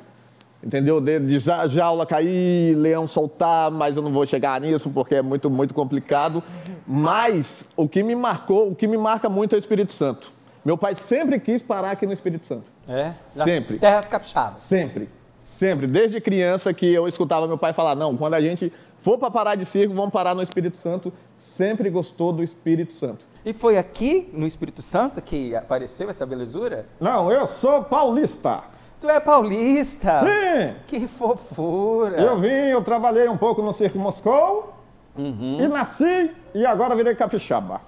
entendeu? 0.63 1.01
De, 1.01 1.19
de 1.21 1.39
jaula 1.39 2.05
cair, 2.07 2.75
leão 2.77 3.07
soltar, 3.07 3.71
mas 3.71 3.97
eu 3.97 4.03
não 4.03 4.13
vou 4.13 4.27
chegar 4.27 4.61
nisso 4.61 4.91
porque 4.91 5.17
é 5.17 5.23
muito, 5.23 5.49
muito 5.51 5.75
complicado. 5.75 6.43
Mas 6.87 7.67
o 7.77 7.89
que 7.89 8.03
me 8.03 8.15
marcou, 8.15 8.71
o 8.71 8.75
que 8.75 8.87
me 8.87 8.97
marca 8.97 9.29
muito 9.29 9.55
é 9.55 9.57
o 9.57 9.59
Espírito 9.59 9.93
Santo. 9.93 10.33
Meu 10.65 10.77
pai 10.77 10.95
sempre 10.95 11.39
quis 11.39 11.63
parar 11.63 11.93
aqui 11.93 12.07
no 12.07 12.13
Espírito 12.13 12.45
Santo. 12.45 12.71
É? 12.89 13.15
Sempre. 13.45 13.79
Terras 13.79 14.09
capixabas. 14.09 14.63
Sempre. 14.63 15.09
Sempre. 15.41 15.87
Desde 15.87 16.21
criança 16.21 16.75
que 16.75 16.87
eu 16.87 17.09
escutava 17.09 17.47
meu 17.47 17.59
pai 17.59 17.73
falar, 17.73 17.95
não, 17.95 18.17
quando 18.17 18.35
a 18.35 18.41
gente 18.41 18.73
for 18.99 19.17
para 19.19 19.31
parar 19.31 19.55
de 19.55 19.65
circo, 19.65 19.95
vamos 19.95 20.13
parar 20.13 20.35
no 20.35 20.43
Espírito 20.43 20.77
Santo. 20.77 21.13
Sempre 21.35 21.89
gostou 21.89 22.33
do 22.33 22.43
Espírito 22.43 22.93
Santo. 22.95 23.25
E 23.45 23.53
foi 23.53 23.79
aqui, 23.79 24.29
no 24.33 24.47
Espírito 24.47 24.83
Santo, 24.83 25.23
que 25.23 25.55
apareceu 25.55 26.11
essa 26.11 26.27
belezura? 26.27 26.87
Não, 27.01 27.31
eu 27.33 27.47
sou 27.47 27.85
paulista. 27.85 28.63
Tu 29.01 29.09
é 29.09 29.21
paulista? 29.21 30.19
Sim! 30.21 30.75
Que 30.87 31.07
fofura! 31.07 32.21
Eu 32.21 32.41
vim, 32.41 32.49
eu 32.49 32.83
trabalhei 32.83 33.29
um 33.29 33.37
pouco 33.37 33.63
no 33.63 33.73
Circo 33.73 33.99
Moscou 33.99 34.75
Uhum. 35.17 35.59
e 35.61 35.67
nasci 35.69 36.31
e 36.55 36.65
agora 36.67 36.95
virei 36.95 37.15
capixaba. 37.15 37.81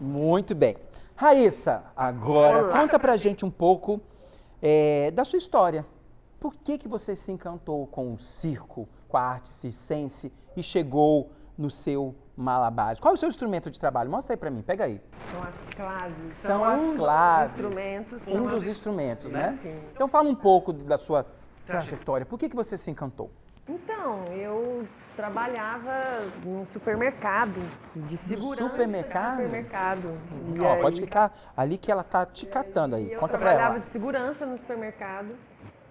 Muito 0.00 0.54
bem. 0.54 0.76
Raíssa, 1.14 1.84
agora 1.96 2.64
Olá. 2.64 2.80
conta 2.80 2.98
pra 2.98 3.16
gente 3.16 3.44
um 3.44 3.50
pouco 3.50 4.00
é, 4.60 5.10
da 5.12 5.24
sua 5.24 5.36
história. 5.38 5.84
Por 6.40 6.54
que, 6.54 6.78
que 6.78 6.88
você 6.88 7.14
se 7.14 7.30
encantou 7.30 7.86
com 7.86 8.12
o 8.12 8.18
circo, 8.18 8.88
com 9.08 9.16
a 9.16 9.20
arte 9.20 9.48
circense 9.48 10.32
e 10.56 10.62
chegou 10.62 11.30
no 11.56 11.70
seu 11.70 12.14
malabares? 12.36 12.98
Qual 13.00 13.12
é 13.12 13.14
o 13.14 13.18
seu 13.18 13.28
instrumento 13.28 13.70
de 13.70 13.78
trabalho? 13.78 14.10
Mostra 14.10 14.34
aí 14.34 14.36
pra 14.38 14.50
mim, 14.50 14.62
pega 14.62 14.84
aí. 14.84 15.00
São 15.30 15.42
as 15.42 15.74
claves. 15.74 16.32
São 16.32 16.64
as 16.64 16.80
um 16.80 16.88
dos 16.90 16.98
claves. 16.98 17.52
instrumentos. 17.52 18.22
Um 18.28 18.32
são 18.32 18.42
dos 18.46 18.62
as- 18.62 18.68
instrumentos, 18.68 19.32
né? 19.32 19.58
Sim. 19.62 19.80
Então 19.92 20.08
fala 20.08 20.28
um 20.28 20.34
pouco 20.34 20.72
da 20.72 20.96
sua 20.96 21.26
trajetória. 21.66 22.24
Por 22.26 22.38
que, 22.38 22.48
que 22.48 22.56
você 22.56 22.76
se 22.76 22.90
encantou? 22.90 23.30
Então, 23.68 24.24
eu 24.32 24.86
trabalhava 25.14 25.92
num 26.44 26.66
supermercado 26.66 27.60
de 27.94 28.16
segurança. 28.16 28.68
supermercado? 28.68 29.36
de 29.36 29.42
supermercado. 29.44 30.18
E 30.60 30.64
Ó, 30.64 30.72
aí- 30.74 30.80
pode 30.82 31.00
ficar 31.00 31.32
ali 31.56 31.78
que 31.78 31.92
ela 31.92 32.02
tá 32.02 32.26
te 32.26 32.44
catando 32.46 32.96
aí. 32.96 33.12
Eu 33.12 33.20
Conta 33.20 33.38
pra 33.38 33.46
trabalhava 33.46 33.74
ela. 33.76 33.84
de 33.84 33.90
segurança 33.90 34.44
no 34.46 34.58
supermercado. 34.58 35.36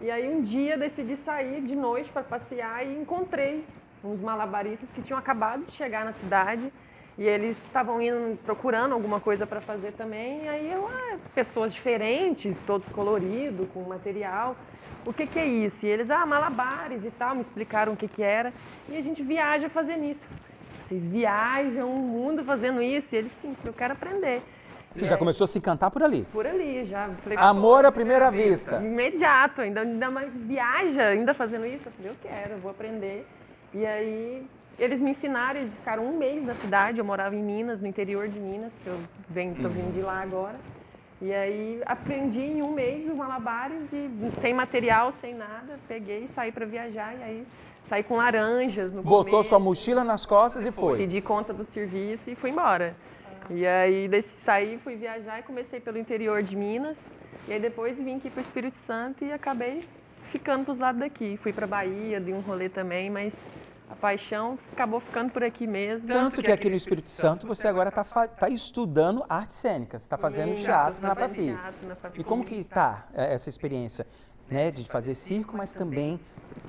E 0.01 0.09
aí 0.11 0.27
um 0.35 0.41
dia 0.41 0.77
decidi 0.77 1.15
sair 1.17 1.61
de 1.61 1.75
noite 1.75 2.11
para 2.11 2.23
passear 2.23 2.85
e 2.85 2.99
encontrei 2.99 3.65
uns 4.03 4.19
malabaristas 4.19 4.89
que 4.93 5.01
tinham 5.01 5.17
acabado 5.19 5.63
de 5.65 5.71
chegar 5.73 6.05
na 6.05 6.13
cidade. 6.13 6.71
E 7.17 7.23
eles 7.27 7.57
estavam 7.65 8.01
indo 8.01 8.37
procurando 8.45 8.93
alguma 8.93 9.19
coisa 9.19 9.45
para 9.45 9.59
fazer 9.61 9.91
também. 9.93 10.45
E 10.45 10.47
aí 10.47 10.71
eu, 10.71 10.87
ah, 10.87 11.17
pessoas 11.35 11.73
diferentes, 11.73 12.57
todo 12.65 12.83
colorido, 12.91 13.67
com 13.73 13.81
material. 13.81 14.55
O 15.05 15.11
que, 15.11 15.27
que 15.27 15.37
é 15.37 15.45
isso? 15.45 15.85
E 15.85 15.89
eles, 15.89 16.09
ah, 16.09 16.25
malabares 16.25 17.03
e 17.03 17.11
tal, 17.11 17.35
me 17.35 17.41
explicaram 17.41 17.93
o 17.93 17.97
que, 17.97 18.07
que 18.07 18.23
era. 18.23 18.53
E 18.87 18.95
a 18.95 19.01
gente 19.01 19.21
viaja 19.21 19.69
fazendo 19.69 20.03
isso. 20.05 20.25
Vocês 20.87 21.03
viajam 21.03 21.89
o 21.91 21.99
mundo 21.99 22.43
fazendo 22.43 22.81
isso? 22.81 23.13
E 23.13 23.17
eles, 23.19 23.31
sim, 23.41 23.55
eu 23.65 23.73
quero 23.73 23.93
aprender. 23.93 24.41
Você 24.95 25.05
E 25.05 25.07
já 25.07 25.17
começou 25.17 25.45
a 25.45 25.47
se 25.47 25.57
encantar 25.57 25.89
por 25.91 26.03
ali. 26.03 26.25
por 26.31 26.45
ali 26.45 26.85
já. 26.85 27.09
Falei, 27.23 27.37
Amor 27.37 27.85
à 27.85 27.91
primeira 27.91 28.29
vista. 28.31 28.77
Imediato, 28.77 29.61
ainda, 29.61 29.81
ainda 29.81 30.11
mais 30.11 30.31
viaja, 30.33 31.07
ainda 31.07 31.33
fazendo 31.33 31.65
isso. 31.65 31.83
Eu 31.87 31.91
falei, 31.91 32.11
eu 32.11 32.15
quero, 32.21 32.53
eu 32.53 32.59
vou 32.59 32.71
aprender. 32.71 33.25
E 33.73 33.85
aí 33.85 34.45
eles 34.77 34.99
me 34.99 35.11
ensinaram, 35.11 35.59
eles 35.59 35.73
ficaram 35.73 36.05
um 36.05 36.17
mês 36.17 36.43
na 36.43 36.55
cidade, 36.55 36.99
eu 36.99 37.05
morava 37.05 37.35
em 37.35 37.43
Minas, 37.43 37.79
no 37.79 37.87
interior 37.87 38.27
de 38.27 38.39
Minas, 38.39 38.71
que 38.83 38.87
eu 38.87 38.99
venho, 39.29 39.55
tô 39.55 39.69
vindo 39.69 39.93
de 39.93 40.01
lá 40.01 40.21
agora. 40.21 40.55
E 41.21 41.31
aí 41.31 41.81
aprendi 41.85 42.41
em 42.41 42.63
um 42.63 42.73
mês 42.73 43.07
os 43.07 43.15
malabares 43.15 43.77
e 43.93 44.09
sem 44.41 44.53
material, 44.53 45.11
sem 45.11 45.35
nada, 45.35 45.79
peguei 45.87 46.23
e 46.23 46.27
saí 46.29 46.51
para 46.51 46.65
viajar 46.65 47.15
e 47.15 47.23
aí 47.23 47.47
saí 47.83 48.01
com 48.01 48.15
laranjas 48.15 48.91
no 48.91 49.03
Botou 49.03 49.31
começo. 49.31 49.49
sua 49.49 49.59
mochila 49.59 50.03
nas 50.03 50.25
costas 50.25 50.65
e 50.65 50.71
foi. 50.71 50.97
Pedi 50.97 51.21
conta 51.21 51.53
do 51.53 51.63
serviço 51.65 52.29
e 52.29 52.35
fui 52.35 52.49
embora. 52.49 52.95
E 53.51 53.67
aí 53.67 54.07
desse, 54.07 54.35
saí, 54.43 54.79
fui 54.83 54.95
viajar 54.95 55.39
e 55.39 55.43
comecei 55.43 55.79
pelo 55.79 55.97
interior 55.99 56.41
de 56.41 56.55
Minas. 56.55 56.97
E 57.47 57.53
aí 57.53 57.59
depois 57.59 57.95
vim 57.97 58.17
aqui 58.17 58.29
para 58.29 58.39
o 58.41 58.43
Espírito 58.43 58.79
Santo 58.79 59.23
e 59.23 59.31
acabei 59.31 59.87
ficando 60.31 60.65
para 60.65 60.73
os 60.73 60.79
lados 60.79 60.99
daqui. 60.99 61.37
Fui 61.37 61.53
para 61.53 61.67
Bahia, 61.67 62.19
dei 62.19 62.33
um 62.33 62.41
rolê 62.41 62.69
também, 62.69 63.09
mas 63.09 63.33
a 63.89 63.95
paixão 63.95 64.57
acabou 64.73 64.99
ficando 64.99 65.31
por 65.31 65.43
aqui 65.43 65.67
mesmo. 65.67 66.07
Tanto 66.07 66.41
que 66.41 66.51
aqui 66.51 66.69
no 66.69 66.75
Espírito 66.75 67.09
Santo 67.09 67.45
você 67.45 67.67
agora 67.67 67.89
está 67.89 68.49
estudando 68.49 69.23
artes 69.29 69.57
cênicas, 69.57 70.03
está 70.03 70.17
fazendo 70.17 70.55
Sim, 70.55 70.61
teatro 70.61 71.01
na 71.01 71.15
fazendo 71.15 71.29
Fafi. 71.35 71.45
teatro 71.45 71.87
na 71.87 71.95
Fafi. 71.95 72.21
E 72.21 72.23
como 72.23 72.43
que 72.43 72.63
tá 72.63 73.07
é, 73.13 73.33
essa 73.33 73.49
experiência, 73.49 74.07
né, 74.49 74.71
de 74.71 74.85
fazer 74.85 75.15
circo, 75.15 75.55
mas 75.57 75.73
também 75.73 76.19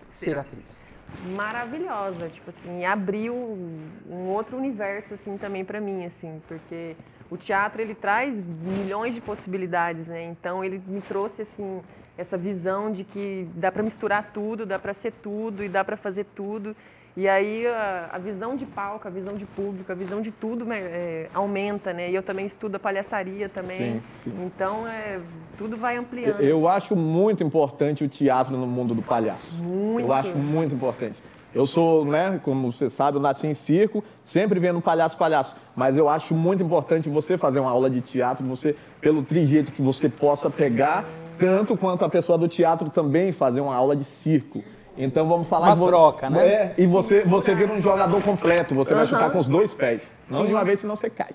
ser 0.09 0.38
atriz? 0.38 0.85
maravilhosa, 1.25 2.28
tipo 2.28 2.50
assim, 2.50 2.85
abriu 2.85 3.35
um 3.35 4.28
outro 4.28 4.57
universo 4.57 5.14
assim 5.14 5.37
também 5.38 5.64
para 5.64 5.81
mim, 5.81 6.04
assim, 6.04 6.42
porque 6.49 6.97
o 7.31 7.37
teatro 7.37 7.81
ele 7.81 7.95
traz 7.95 8.35
milhões 8.35 9.14
de 9.14 9.21
possibilidades, 9.21 10.09
né? 10.09 10.25
Então 10.25 10.64
ele 10.64 10.78
me 10.87 11.00
trouxe 11.00 11.42
assim 11.42 11.81
essa 12.16 12.37
visão 12.37 12.92
de 12.92 13.04
que 13.04 13.49
dá 13.54 13.73
para 13.73 13.83
misturar 13.83 14.31
tudo, 14.33 14.66
dá 14.66 14.78
para 14.78 14.95
ser 14.95 15.12
tudo 15.23 15.64
e 15.64 15.69
dá 15.69 15.85
para 15.85 15.97
fazer 15.97 16.26
tudo. 16.35 16.76
E 17.14 17.28
aí 17.28 17.66
a, 17.66 18.09
a 18.12 18.19
visão 18.19 18.57
de 18.57 18.64
palco, 18.64 19.07
a 19.07 19.11
visão 19.11 19.37
de 19.37 19.45
público, 19.45 19.92
a 19.92 19.95
visão 19.95 20.23
de 20.23 20.31
tudo 20.31 20.66
é, 20.73 21.28
aumenta, 21.35 21.92
né? 21.92 22.11
E 22.11 22.14
eu 22.14 22.23
também 22.23 22.47
estudo 22.47 22.76
a 22.76 22.78
palhaçaria 22.78 23.50
também. 23.50 23.76
Sim, 23.76 24.02
sim. 24.25 24.45
Então 24.47 24.87
é, 24.87 25.21
tudo 25.59 25.76
vai 25.76 25.97
ampliando. 25.97 26.40
Eu 26.40 26.66
acho 26.66 26.97
muito 26.97 27.45
importante 27.45 28.02
o 28.02 28.09
teatro 28.09 28.57
no 28.57 28.66
mundo 28.66 28.95
do 28.95 29.02
palhaço. 29.02 29.54
Muito. 29.57 30.07
Eu 30.07 30.12
acho 30.12 30.37
muito 30.38 30.75
importante. 30.75 31.23
Eu 31.54 31.66
sou, 31.66 32.07
né, 32.07 32.40
como 32.42 32.73
você 32.73 32.88
sabe, 32.88 33.19
eu 33.19 33.21
nasci 33.21 33.47
em 33.47 33.52
circo, 33.52 34.02
sempre 34.25 34.59
vendo 34.59 34.81
palhaço, 34.81 35.19
palhaço. 35.19 35.54
Mas 35.76 35.99
eu 35.99 36.09
acho 36.09 36.35
muito 36.35 36.62
importante 36.62 37.11
você 37.11 37.37
fazer 37.37 37.61
uma 37.61 37.71
aula 37.71 37.90
de 37.90 38.00
teatro, 38.00 38.47
você, 38.47 38.75
pelo 39.02 39.23
trijeito 39.23 39.71
que 39.71 39.83
você 39.83 40.09
possa 40.09 40.49
pegar, 40.49 41.04
tanto 41.38 41.76
quanto 41.76 42.04
a 42.04 42.08
pessoa 42.08 42.36
do 42.38 42.48
teatro 42.48 42.88
também 42.90 43.32
fazer 43.32 43.60
uma 43.60 43.74
aula 43.74 43.94
de 43.96 44.04
circo. 44.04 44.62
Então 44.98 45.26
vamos 45.26 45.48
falar 45.48 45.68
Uma 45.68 45.74
que 45.76 45.80
vo- 45.80 45.88
troca, 45.88 46.28
né? 46.30 46.46
É, 46.46 46.74
e 46.76 46.86
você, 46.86 47.20
você 47.22 47.54
vira 47.54 47.72
um 47.72 47.80
jogador 47.80 48.22
completo, 48.22 48.74
você 48.74 48.94
vai 48.94 49.06
chutar 49.06 49.30
com 49.30 49.38
os 49.38 49.48
dois 49.48 49.72
pés. 49.72 50.14
Não 50.28 50.44
de 50.46 50.52
uma 50.52 50.64
vez, 50.64 50.80
senão 50.80 50.94
você 50.96 51.08
cai. 51.08 51.30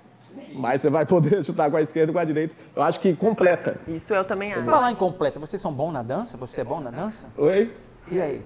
Mas 0.54 0.82
você 0.82 0.90
vai 0.90 1.06
poder 1.06 1.42
chutar 1.46 1.70
com 1.72 1.78
a 1.78 1.82
esquerda 1.82 2.12
e 2.12 2.14
com 2.14 2.20
a 2.20 2.24
direita. 2.24 2.56
Eu 2.76 2.84
acho 2.84 3.00
que 3.00 3.14
completa. 3.16 3.78
Isso 3.88 4.14
eu 4.14 4.24
também 4.24 4.54
acho. 4.54 4.66
Falar 4.66 4.92
em 4.92 4.96
completa, 4.96 5.40
vocês 5.40 5.62
são 5.62 5.72
bons 5.74 5.92
na 5.92 6.04
dança? 6.04 6.38
Você 6.38 6.62
é 6.62 6.64
bom 6.64 6.80
na 6.80 6.92
dança? 6.92 7.26
Oi? 7.38 7.74
E 8.12 8.22
aí? 8.22 8.42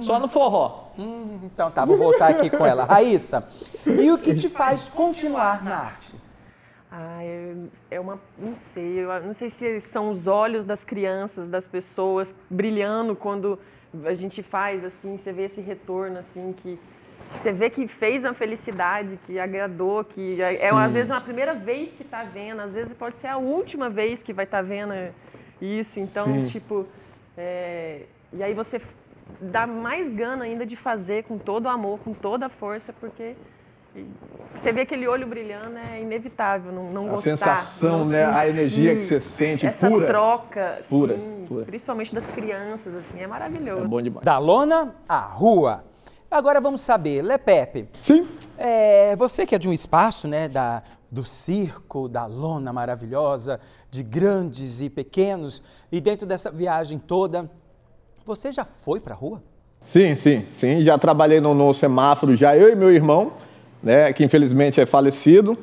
Só 0.00 0.18
no 0.18 0.26
forró. 0.28 0.86
Hum, 0.98 1.38
então 1.44 1.70
tá, 1.70 1.84
vou 1.84 1.96
voltar 1.98 2.28
aqui 2.28 2.48
com 2.50 2.64
ela. 2.64 2.84
Raíssa, 2.84 3.46
e 3.86 4.10
o 4.10 4.18
que 4.18 4.34
te 4.34 4.48
faz 4.48 4.88
continuar 4.88 5.62
na 5.62 5.76
arte? 5.76 6.16
Ah, 6.90 7.18
é, 7.22 7.54
é 7.90 8.00
uma. 8.00 8.20
Não 8.38 8.56
sei, 8.56 9.00
eu 9.00 9.22
não 9.22 9.34
sei 9.34 9.50
se 9.50 9.80
são 9.82 10.10
os 10.10 10.26
olhos 10.26 10.64
das 10.64 10.84
crianças, 10.84 11.48
das 11.48 11.66
pessoas 11.66 12.32
brilhando 12.48 13.16
quando 13.16 13.58
a 14.04 14.14
gente 14.14 14.42
faz 14.42 14.84
assim, 14.84 15.16
você 15.16 15.32
vê 15.32 15.44
esse 15.44 15.60
retorno 15.60 16.18
assim, 16.18 16.54
que 16.62 16.78
você 17.32 17.52
vê 17.52 17.70
que 17.70 17.88
fez 17.88 18.24
uma 18.24 18.34
felicidade, 18.34 19.18
que 19.26 19.38
agradou, 19.38 20.04
que 20.04 20.40
é, 20.40 20.54
é, 20.54 20.70
Sim. 20.70 20.78
às 20.78 20.92
vezes 20.92 21.10
uma 21.10 21.20
primeira 21.20 21.54
vez 21.54 21.96
que 21.96 22.02
está 22.02 22.22
vendo, 22.22 22.60
às 22.60 22.72
vezes 22.72 22.92
pode 22.94 23.16
ser 23.16 23.28
a 23.28 23.36
última 23.36 23.90
vez 23.90 24.22
que 24.22 24.32
vai 24.32 24.44
estar 24.44 24.62
vendo 24.62 24.92
isso. 25.60 25.98
Então, 25.98 26.26
Sim. 26.26 26.48
tipo, 26.48 26.86
é, 27.36 28.02
e 28.32 28.42
aí 28.42 28.54
você 28.54 28.80
dá 29.40 29.66
mais 29.66 30.12
gana 30.14 30.44
ainda 30.44 30.64
de 30.64 30.76
fazer 30.76 31.24
com 31.24 31.36
todo 31.38 31.66
o 31.66 31.68
amor, 31.68 31.98
com 32.00 32.14
toda 32.14 32.46
a 32.46 32.48
força, 32.48 32.92
porque 32.92 33.34
você 34.60 34.72
vê 34.72 34.80
aquele 34.82 35.06
olho 35.06 35.26
brilhando, 35.26 35.76
é 35.78 36.00
inevitável 36.00 36.72
não, 36.72 36.90
não 36.92 37.06
A 37.06 37.10
gostar. 37.10 37.22
sensação, 37.36 37.98
não 38.00 38.06
né? 38.06 38.24
A 38.24 38.48
energia 38.48 38.94
que 38.96 39.02
você 39.02 39.20
sente, 39.20 39.66
essa 39.66 39.88
pura. 39.88 40.06
troca, 40.06 40.82
Pura, 40.88 41.14
sim, 41.16 41.44
pura. 41.46 41.64
principalmente 41.64 42.14
das 42.14 42.26
crianças, 42.26 42.94
assim, 42.94 43.20
é 43.22 43.26
maravilhoso. 43.26 43.84
É 43.84 43.88
bom 43.88 44.02
demais. 44.02 44.24
Da 44.24 44.38
lona 44.38 44.94
à 45.08 45.20
rua. 45.20 45.84
Agora 46.30 46.60
vamos 46.60 46.80
saber, 46.80 47.22
Lepepe, 47.22 47.88
Sim. 48.02 48.26
é, 48.58 49.14
você 49.14 49.46
que 49.46 49.54
é 49.54 49.58
de 49.58 49.68
um 49.68 49.72
espaço, 49.72 50.26
né, 50.26 50.48
da, 50.48 50.82
do 51.08 51.22
circo, 51.24 52.08
da 52.08 52.26
lona 52.26 52.72
maravilhosa, 52.72 53.60
de 53.90 54.02
grandes 54.02 54.80
e 54.80 54.90
pequenos, 54.90 55.62
e 55.90 56.00
dentro 56.00 56.26
dessa 56.26 56.50
viagem 56.50 56.98
toda, 56.98 57.48
você 58.24 58.50
já 58.50 58.64
foi 58.64 58.98
pra 58.98 59.14
rua? 59.14 59.40
Sim, 59.82 60.16
sim, 60.16 60.44
sim. 60.44 60.80
Já 60.82 60.98
trabalhei 60.98 61.40
no, 61.40 61.54
no 61.54 61.72
semáforo, 61.72 62.34
já 62.34 62.56
eu 62.56 62.68
e 62.72 62.74
meu 62.74 62.90
irmão, 62.90 63.32
né, 63.82 64.12
que 64.12 64.24
infelizmente 64.24 64.80
é 64.80 64.86
falecido. 64.86 65.56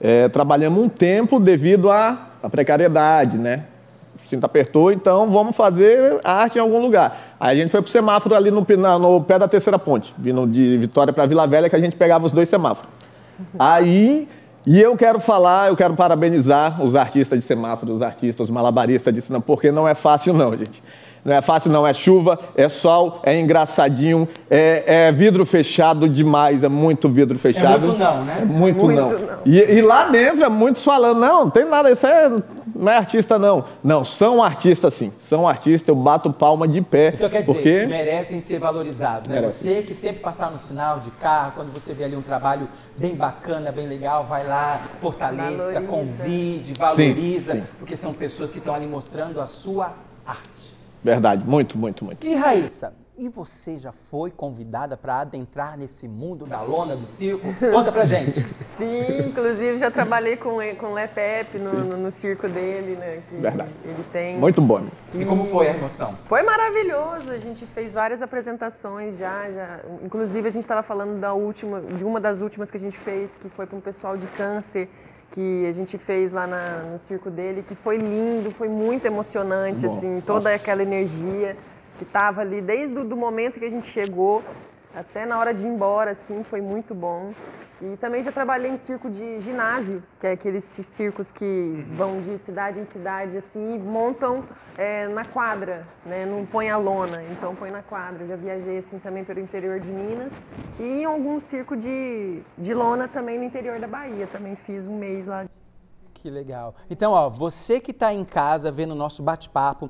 É, 0.00 0.28
trabalhamos 0.28 0.82
um 0.82 0.88
tempo 0.88 1.38
devido 1.38 1.90
à, 1.90 2.28
à 2.42 2.48
precariedade, 2.48 3.36
né? 3.38 3.64
O 4.24 4.28
cinto 4.30 4.44
apertou, 4.46 4.90
então 4.92 5.28
vamos 5.30 5.54
fazer 5.56 6.20
arte 6.24 6.56
em 6.56 6.60
algum 6.60 6.80
lugar. 6.80 7.34
Aí 7.38 7.58
a 7.58 7.62
gente 7.62 7.70
foi 7.70 7.82
pro 7.82 7.90
semáforo 7.90 8.34
ali 8.34 8.50
no, 8.50 8.64
na- 8.78 8.98
no 8.98 9.20
pé 9.22 9.38
da 9.38 9.46
terceira 9.48 9.78
ponte, 9.78 10.14
vindo 10.16 10.46
de 10.46 10.78
Vitória 10.78 11.12
para 11.12 11.26
Vila 11.26 11.46
Velha, 11.46 11.68
que 11.68 11.76
a 11.76 11.80
gente 11.80 11.96
pegava 11.96 12.24
os 12.24 12.32
dois 12.32 12.48
semáforos. 12.48 12.88
Aí, 13.58 14.28
e 14.66 14.80
eu 14.80 14.96
quero 14.96 15.18
falar, 15.20 15.68
eu 15.68 15.76
quero 15.76 15.94
parabenizar 15.94 16.82
os 16.82 16.94
artistas 16.94 17.38
de 17.38 17.44
semáforo, 17.44 17.92
os 17.92 18.02
artistas, 18.02 18.44
os 18.48 18.50
malabaristas 18.50 19.12
de 19.12 19.20
cinema, 19.20 19.42
porque 19.46 19.70
não 19.72 19.86
é 19.88 19.94
fácil 19.94 20.32
não, 20.32 20.56
gente. 20.56 20.82
Não 21.24 21.34
é 21.34 21.42
fácil, 21.42 21.70
não. 21.70 21.86
É 21.86 21.92
chuva, 21.92 22.38
é 22.54 22.68
sol, 22.68 23.20
é 23.22 23.38
engraçadinho, 23.38 24.28
é, 24.50 25.06
é 25.06 25.12
vidro 25.12 25.44
fechado 25.44 26.08
demais, 26.08 26.64
é 26.64 26.68
muito 26.68 27.08
vidro 27.08 27.38
fechado. 27.38 27.84
É 27.84 27.86
muito 27.86 27.98
não, 27.98 28.24
né? 28.24 28.38
É 28.40 28.44
muito, 28.44 28.84
Muito 28.84 29.00
não. 29.00 29.10
não. 29.10 29.38
E, 29.44 29.58
e 29.58 29.80
lá 29.80 30.04
dentro 30.04 30.44
é 30.44 30.48
muitos 30.48 30.82
falando, 30.82 31.18
não, 31.18 31.44
não 31.44 31.50
tem 31.50 31.64
nada, 31.64 31.90
isso 31.90 32.06
é, 32.06 32.30
não 32.74 32.90
é 32.90 32.96
artista, 32.96 33.38
não. 33.38 33.64
Não, 33.82 34.04
são 34.04 34.42
artistas 34.42 34.94
sim. 34.94 35.12
São 35.28 35.46
artistas, 35.46 35.88
eu 35.88 35.94
bato 35.94 36.32
palma 36.32 36.66
de 36.66 36.80
pé. 36.80 37.12
Então 37.14 37.28
quer 37.28 37.42
dizer, 37.42 37.52
porque... 37.52 37.86
merecem 37.86 38.40
ser 38.40 38.58
valorizados, 38.58 39.28
né? 39.28 39.36
Merece. 39.36 39.64
Você 39.64 39.82
que 39.82 39.94
sempre 39.94 40.20
passar 40.20 40.50
no 40.50 40.58
sinal 40.58 41.00
de 41.00 41.10
carro, 41.12 41.52
quando 41.54 41.72
você 41.72 41.92
vê 41.92 42.04
ali 42.04 42.16
um 42.16 42.22
trabalho 42.22 42.68
bem 42.96 43.14
bacana, 43.14 43.70
bem 43.70 43.86
legal, 43.86 44.24
vai 44.24 44.46
lá, 44.46 44.80
fortaleça, 45.00 45.56
Valoriza. 45.56 45.80
convide, 45.82 46.74
valoriza, 46.74 47.52
sim. 47.52 47.62
porque 47.78 47.96
são 47.96 48.12
pessoas 48.12 48.50
que 48.50 48.58
estão 48.58 48.74
ali 48.74 48.86
mostrando 48.86 49.40
a 49.40 49.46
sua 49.46 49.92
arte. 50.26 50.79
Verdade, 51.02 51.44
muito, 51.46 51.78
muito, 51.78 52.04
muito. 52.04 52.26
E 52.26 52.34
Raíssa, 52.34 52.92
e 53.20 53.28
você 53.28 53.78
já 53.78 53.92
foi 53.92 54.30
convidada 54.30 54.96
para 54.96 55.20
adentrar 55.20 55.76
nesse 55.76 56.08
mundo 56.08 56.46
da 56.46 56.62
lona 56.62 56.96
do 56.96 57.04
circo? 57.04 57.46
Conta 57.70 57.92
pra 57.92 58.06
gente. 58.06 58.40
Sim, 58.78 59.28
inclusive 59.28 59.76
já 59.76 59.90
trabalhei 59.90 60.38
com, 60.38 60.56
com 60.78 60.86
o 60.86 60.94
Lepep 60.94 61.58
no, 61.58 61.72
no, 61.72 61.96
no 61.98 62.10
circo 62.10 62.48
dele, 62.48 62.96
né? 62.96 63.22
Que 63.28 63.36
Verdade. 63.36 63.74
Ele 63.84 64.04
tem. 64.10 64.38
Muito 64.38 64.62
bom. 64.62 64.86
E 65.12 65.22
como 65.26 65.44
foi 65.44 65.68
a 65.68 65.74
emoção? 65.74 66.16
Foi 66.26 66.42
maravilhoso, 66.42 67.30
a 67.30 67.36
gente 67.36 67.66
fez 67.66 67.92
várias 67.92 68.22
apresentações 68.22 69.18
já, 69.18 69.50
já. 69.50 69.80
Inclusive 70.02 70.48
a 70.48 70.50
gente 70.50 70.64
estava 70.64 70.82
falando 70.82 71.20
da 71.20 71.34
última, 71.34 71.78
de 71.78 72.02
uma 72.02 72.20
das 72.20 72.40
últimas 72.40 72.70
que 72.70 72.78
a 72.78 72.80
gente 72.80 72.96
fez, 72.96 73.36
que 73.36 73.50
foi 73.50 73.66
para 73.66 73.76
um 73.76 73.82
pessoal 73.82 74.16
de 74.16 74.26
câncer, 74.28 74.88
que 75.32 75.66
a 75.68 75.72
gente 75.72 75.96
fez 75.96 76.32
lá 76.32 76.46
na- 76.46 76.82
no 76.92 76.98
circo 76.98 77.30
dele, 77.30 77.64
que 77.66 77.74
foi 77.74 77.96
lindo, 77.96 78.50
foi 78.52 78.68
muito 78.68 79.04
emocionante, 79.06 79.86
Bom, 79.86 79.96
assim, 79.96 80.20
toda 80.26 80.50
nossa. 80.50 80.54
aquela 80.54 80.82
energia 80.82 81.56
que 81.98 82.04
estava 82.04 82.40
ali 82.40 82.60
desde 82.60 82.98
o 82.98 83.16
momento 83.16 83.58
que 83.58 83.64
a 83.64 83.70
gente 83.70 83.86
chegou 83.88 84.42
até 84.94 85.24
na 85.24 85.38
hora 85.38 85.54
de 85.54 85.62
ir 85.64 85.68
embora, 85.68 86.10
assim, 86.12 86.42
foi 86.42 86.60
muito 86.60 86.94
bom. 86.94 87.32
E 87.82 87.96
também 87.96 88.22
já 88.22 88.30
trabalhei 88.30 88.70
em 88.70 88.76
circo 88.76 89.08
de 89.08 89.40
ginásio, 89.40 90.02
que 90.20 90.26
é 90.26 90.32
aqueles 90.32 90.64
ci- 90.64 90.84
circos 90.84 91.30
que 91.30 91.82
vão 91.96 92.20
de 92.20 92.36
cidade 92.38 92.78
em 92.78 92.84
cidade, 92.84 93.38
assim, 93.38 93.76
e 93.76 93.78
montam 93.78 94.44
é, 94.76 95.08
na 95.08 95.24
quadra, 95.24 95.86
né? 96.04 96.26
Não 96.26 96.44
põe 96.44 96.68
a 96.68 96.76
lona, 96.76 97.22
então 97.30 97.54
põe 97.54 97.70
na 97.70 97.82
quadra. 97.82 98.26
Já 98.26 98.36
viajei, 98.36 98.78
assim, 98.78 98.98
também 98.98 99.24
pelo 99.24 99.40
interior 99.40 99.80
de 99.80 99.88
Minas. 99.88 100.32
E 100.78 100.82
em 100.82 101.04
algum 101.06 101.40
circo 101.40 101.74
de, 101.74 102.42
de 102.58 102.74
lona 102.74 103.08
também 103.08 103.38
no 103.38 103.44
interior 103.44 103.78
da 103.80 103.86
Bahia. 103.86 104.26
Também 104.26 104.56
fiz 104.56 104.86
um 104.86 104.98
mês 104.98 105.26
lá. 105.26 105.46
Que 106.12 106.28
legal. 106.28 106.74
Então, 106.90 107.12
ó, 107.12 107.30
você 107.30 107.80
que 107.80 107.92
está 107.92 108.12
em 108.12 108.26
casa 108.26 108.70
vendo 108.70 108.90
o 108.90 108.94
nosso 108.94 109.22
bate-papo, 109.22 109.88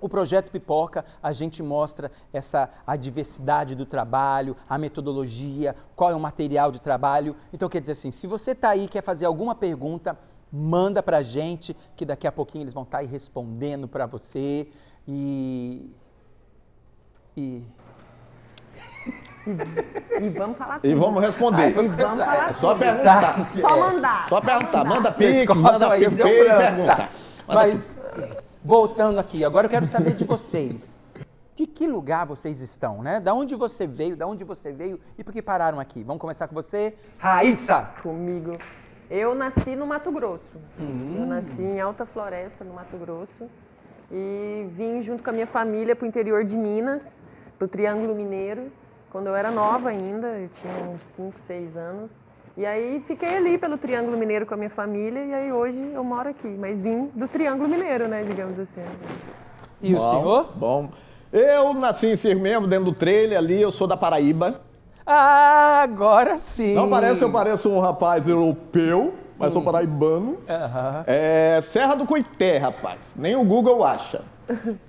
o 0.00 0.08
projeto 0.08 0.50
Pipoca, 0.50 1.04
a 1.22 1.32
gente 1.32 1.62
mostra 1.62 2.10
essa 2.32 2.68
a 2.86 2.96
diversidade 2.96 3.74
do 3.74 3.86
trabalho, 3.86 4.56
a 4.68 4.76
metodologia, 4.76 5.74
qual 5.94 6.10
é 6.10 6.14
o 6.14 6.20
material 6.20 6.70
de 6.70 6.80
trabalho. 6.80 7.34
Então, 7.52 7.68
quer 7.68 7.80
dizer 7.80 7.92
assim, 7.92 8.10
se 8.10 8.26
você 8.26 8.50
está 8.52 8.70
aí 8.70 8.84
e 8.84 8.88
quer 8.88 9.02
fazer 9.02 9.24
alguma 9.26 9.54
pergunta, 9.54 10.16
manda 10.52 11.02
pra 11.02 11.22
gente, 11.22 11.74
que 11.96 12.04
daqui 12.04 12.26
a 12.26 12.32
pouquinho 12.32 12.62
eles 12.64 12.74
vão 12.74 12.82
estar 12.82 12.98
aí 12.98 13.06
respondendo 13.06 13.88
para 13.88 14.06
você. 14.06 14.68
E. 15.08 15.90
E. 17.36 17.62
E 20.20 20.28
vamos 20.30 20.58
falar 20.58 20.80
tudo. 20.80 20.90
E 20.90 20.94
vamos 20.96 21.22
responder. 21.22 21.68
E 21.70 21.72
vamos 21.88 21.96
falar 21.96 22.50
É 22.50 22.52
só 22.52 22.72
tudo. 22.72 22.80
perguntar. 22.80 23.48
Só 23.60 23.78
mandar. 23.78 24.28
Só 24.28 24.40
perguntar. 24.40 24.84
Manda 24.84 25.12
pix, 25.12 25.56
manda 25.56 25.88
branco. 25.88 26.16
pergunta. 26.16 27.08
Manda 27.46 27.60
Mas, 27.60 28.00
voltando 28.66 29.20
aqui, 29.20 29.44
agora 29.44 29.66
eu 29.66 29.70
quero 29.70 29.86
saber 29.86 30.14
de 30.14 30.24
vocês. 30.24 30.98
De 31.54 31.66
que 31.68 31.86
lugar 31.86 32.26
vocês 32.26 32.60
estão, 32.60 33.00
né? 33.00 33.20
Da 33.20 33.32
onde 33.32 33.54
você 33.54 33.86
veio, 33.86 34.16
da 34.16 34.26
onde 34.26 34.42
você 34.42 34.72
veio 34.72 35.00
e 35.16 35.22
por 35.22 35.32
que 35.32 35.40
pararam 35.40 35.78
aqui? 35.78 36.02
Vamos 36.02 36.20
começar 36.20 36.48
com 36.48 36.54
você, 36.54 36.94
Raíssa. 37.16 37.88
comigo. 38.02 38.58
Eu 39.08 39.36
nasci 39.36 39.76
no 39.76 39.86
Mato 39.86 40.10
Grosso. 40.10 40.58
Hum. 40.80 41.14
Eu 41.16 41.26
nasci 41.26 41.62
em 41.62 41.80
Alta 41.80 42.04
Floresta, 42.04 42.64
no 42.64 42.74
Mato 42.74 42.96
Grosso. 42.96 43.48
E 44.10 44.66
vim 44.72 45.00
junto 45.00 45.22
com 45.22 45.30
a 45.30 45.32
minha 45.32 45.46
família 45.46 45.94
para 45.94 46.04
o 46.04 46.08
interior 46.08 46.44
de 46.44 46.56
Minas, 46.56 47.18
para 47.56 47.66
o 47.66 47.68
Triângulo 47.68 48.16
Mineiro, 48.16 48.70
quando 49.10 49.28
eu 49.28 49.36
era 49.36 49.50
nova 49.50 49.90
ainda, 49.90 50.26
eu 50.26 50.50
tinha 50.60 50.74
uns 50.90 51.02
5, 51.02 51.38
6 51.38 51.76
anos. 51.76 52.10
E 52.56 52.64
aí 52.64 53.04
fiquei 53.06 53.36
ali 53.36 53.58
pelo 53.58 53.76
Triângulo 53.76 54.16
Mineiro 54.16 54.46
com 54.46 54.54
a 54.54 54.56
minha 54.56 54.70
família 54.70 55.22
e 55.22 55.34
aí 55.34 55.52
hoje 55.52 55.78
eu 55.92 56.02
moro 56.02 56.30
aqui. 56.30 56.48
Mas 56.48 56.80
vim 56.80 57.10
do 57.14 57.28
Triângulo 57.28 57.68
Mineiro, 57.68 58.08
né, 58.08 58.24
digamos 58.24 58.58
assim. 58.58 58.80
E 59.82 59.94
o 59.94 59.98
Bom, 59.98 60.16
senhor? 60.16 60.52
Bom. 60.56 60.88
Eu 61.30 61.74
nasci 61.74 62.06
em 62.06 62.16
circo 62.16 62.40
mesmo, 62.40 62.66
dentro 62.66 62.86
do 62.86 62.92
trailer 62.92 63.36
ali, 63.36 63.60
eu 63.60 63.70
sou 63.70 63.86
da 63.86 63.94
Paraíba. 63.94 64.62
Ah, 65.04 65.82
agora 65.82 66.38
sim. 66.38 66.74
Não 66.74 66.88
parece, 66.88 67.22
eu 67.22 67.30
pareço 67.30 67.68
um 67.68 67.78
rapaz 67.78 68.26
europeu, 68.26 69.12
mas 69.38 69.52
sou 69.52 69.60
paraibano. 69.60 70.38
Aham. 70.48 71.04
É 71.06 71.60
Serra 71.62 71.94
do 71.94 72.06
Coité, 72.06 72.56
rapaz. 72.56 73.14
Nem 73.18 73.36
o 73.36 73.44
Google 73.44 73.84
acha. 73.84 74.22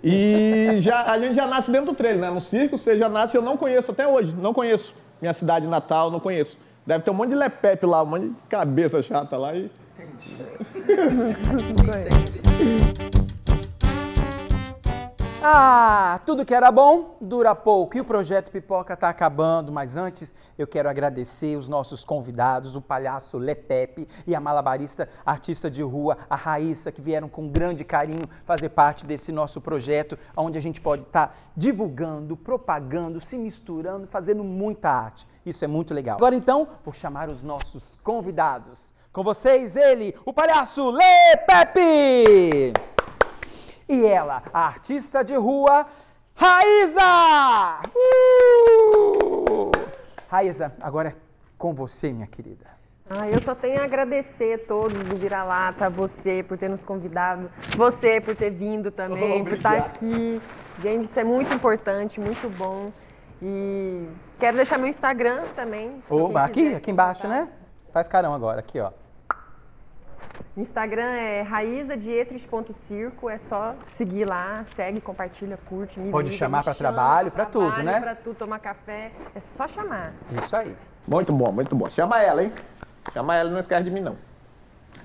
E 0.01 0.75
já, 0.77 1.12
a 1.12 1.19
gente 1.19 1.36
já 1.36 1.45
nasce 1.45 1.69
dentro 1.69 1.88
do 1.88 1.95
trailer, 1.95 2.21
né? 2.21 2.30
No 2.30 2.39
circo 2.39 2.77
você 2.77 2.97
já 2.97 3.10
nasce, 3.10 3.36
eu 3.36 3.41
não 3.41 3.58
conheço 3.58 3.91
até 3.91 4.08
hoje, 4.08 4.34
não 4.38 4.53
conheço. 4.53 4.95
Minha 5.21 5.34
cidade 5.34 5.67
natal, 5.67 6.10
não 6.10 6.21
conheço. 6.21 6.58
Deve 6.88 7.04
ter 7.04 7.12
um 7.12 7.13
monte 7.13 7.30
de 7.32 7.36
lepepe 7.36 7.86
lá, 7.86 8.02
um 8.02 8.06
monte 8.06 8.30
de 8.30 8.36
cabeça 8.47 9.02
chata 9.02 9.36
lá 9.36 9.54
e. 9.54 9.69
Ah, 15.41 16.19
tudo 16.26 16.43
que 16.43 16.54
era 16.54 16.71
bom 16.71 17.15
dura 17.21 17.54
pouco 17.54 17.95
e 17.95 18.02
o 18.02 18.06
projeto 18.06 18.50
Pipoca 18.50 18.95
está 18.95 19.08
acabando, 19.08 19.71
mas 19.71 19.95
antes 19.95 20.34
eu 20.58 20.65
quero 20.65 20.89
agradecer 20.89 21.56
os 21.56 21.67
nossos 21.67 22.04
convidados, 22.04 22.76
o 22.76 22.82
palhaço 22.82 23.38
Lepepe 23.38 24.08
e 24.26 24.34
a 24.34 24.39
malabarista 24.39 25.08
artista 25.23 25.69
de 25.69 25.84
rua, 25.84 26.17
a 26.28 26.36
Raíssa, 26.36 26.91
que 26.91 27.02
vieram 27.02 27.30
com 27.30 27.47
grande 27.50 27.84
carinho 27.84 28.28
fazer 28.45 28.69
parte 28.69 29.06
desse 29.06 29.32
nosso 29.32 29.62
projeto, 29.62 30.17
onde 30.36 30.58
a 30.58 30.62
gente 30.62 30.82
pode 30.82 31.04
estar 31.04 31.38
divulgando, 31.56 32.36
propagando, 32.36 33.21
se 33.21 33.38
misturando, 33.38 34.08
fazendo 34.08 34.43
muita 34.43 34.89
arte. 34.89 35.28
Isso 35.45 35.63
é 35.63 35.67
muito 35.67 35.93
legal. 35.93 36.17
Agora 36.17 36.34
então, 36.34 36.67
vou 36.84 36.93
chamar 36.93 37.30
os 37.30 37.43
nossos 37.43 37.95
convidados. 38.04 38.91
Com 39.13 39.23
vocês, 39.23 39.76
ele, 39.76 40.15
o 40.26 40.34
palhaço 40.34 40.89
Lepepe! 40.89 42.73
E 43.89 44.06
ela, 44.06 44.43
a 44.54 44.65
artista 44.67 45.23
de 45.23 45.36
rua, 45.36 45.88
Raíza! 46.36 47.82
Uh! 47.95 49.71
Raíza, 50.30 50.73
agora 50.82 51.10
é 51.10 51.15
com 51.58 51.73
você, 51.73 52.12
minha 52.12 52.28
querida. 52.28 52.65
Ah, 53.10 53.30
eu 53.30 53.41
só 53.41 53.56
tenho 53.56 53.82
a 53.82 53.86
agradecer 53.86 54.54
a 54.56 54.67
todos 54.67 54.97
do 55.00 55.15
Vira-Lata, 55.15 55.89
você 55.89 56.43
por 56.43 56.58
ter 56.58 56.69
nos 56.69 56.84
convidado, 56.84 57.50
você 57.78 58.19
por 58.19 58.36
ter 58.36 58.50
vindo 58.50 58.91
também, 58.91 59.43
por 59.43 59.54
estar 59.54 59.78
aqui. 59.78 60.41
Gente, 60.80 61.06
isso 61.06 61.19
é 61.19 61.23
muito 61.23 61.54
importante, 61.54 62.19
muito 62.19 62.50
bom. 62.58 62.91
E 63.41 64.08
quero 64.38 64.58
deixar 64.58 64.78
meu 64.78 64.88
Instagram 64.88 65.45
também. 65.56 66.04
Oba, 66.10 66.43
aqui, 66.43 66.65
quiser 66.65 66.76
aqui 66.76 66.91
embaixo, 66.91 67.28
né? 67.28 67.47
Faz 67.93 68.08
carão 68.08 68.34
agora, 68.34 68.60
aqui, 68.60 68.80
ó. 68.80 68.91
Instagram 70.58 71.04
é 71.04 71.41
raizadietres.circo, 71.43 73.30
é 73.30 73.38
só 73.38 73.76
seguir 73.86 74.26
lá, 74.26 74.65
segue, 74.76 75.00
compartilha, 75.00 75.56
curte, 75.70 76.00
me 76.00 76.10
Pode 76.10 76.30
liga, 76.30 76.39
chamar 76.39 76.63
chama 76.63 76.76
trabalho, 76.76 77.30
pra 77.30 77.46
pra 77.46 77.52
tudo, 77.52 77.84
né? 77.84 78.00
Pra 78.00 78.15
tudo, 78.15 78.36
tomar 78.36 78.58
café, 78.58 79.12
é 79.36 79.39
só 79.39 79.67
chamar. 79.67 80.13
Isso 80.32 80.56
aí. 80.56 80.76
Muito 81.08 81.32
bom, 81.32 81.52
muito 81.52 81.76
bom. 81.76 81.88
Chama 81.91 82.24
ela, 82.24 82.43
hein? 82.43 82.52
Chama 83.13 83.36
ela, 83.36 83.52
não 83.52 83.60
esquece 83.60 83.84
de 83.84 83.91
mim, 83.91 84.02
não. 84.02 84.17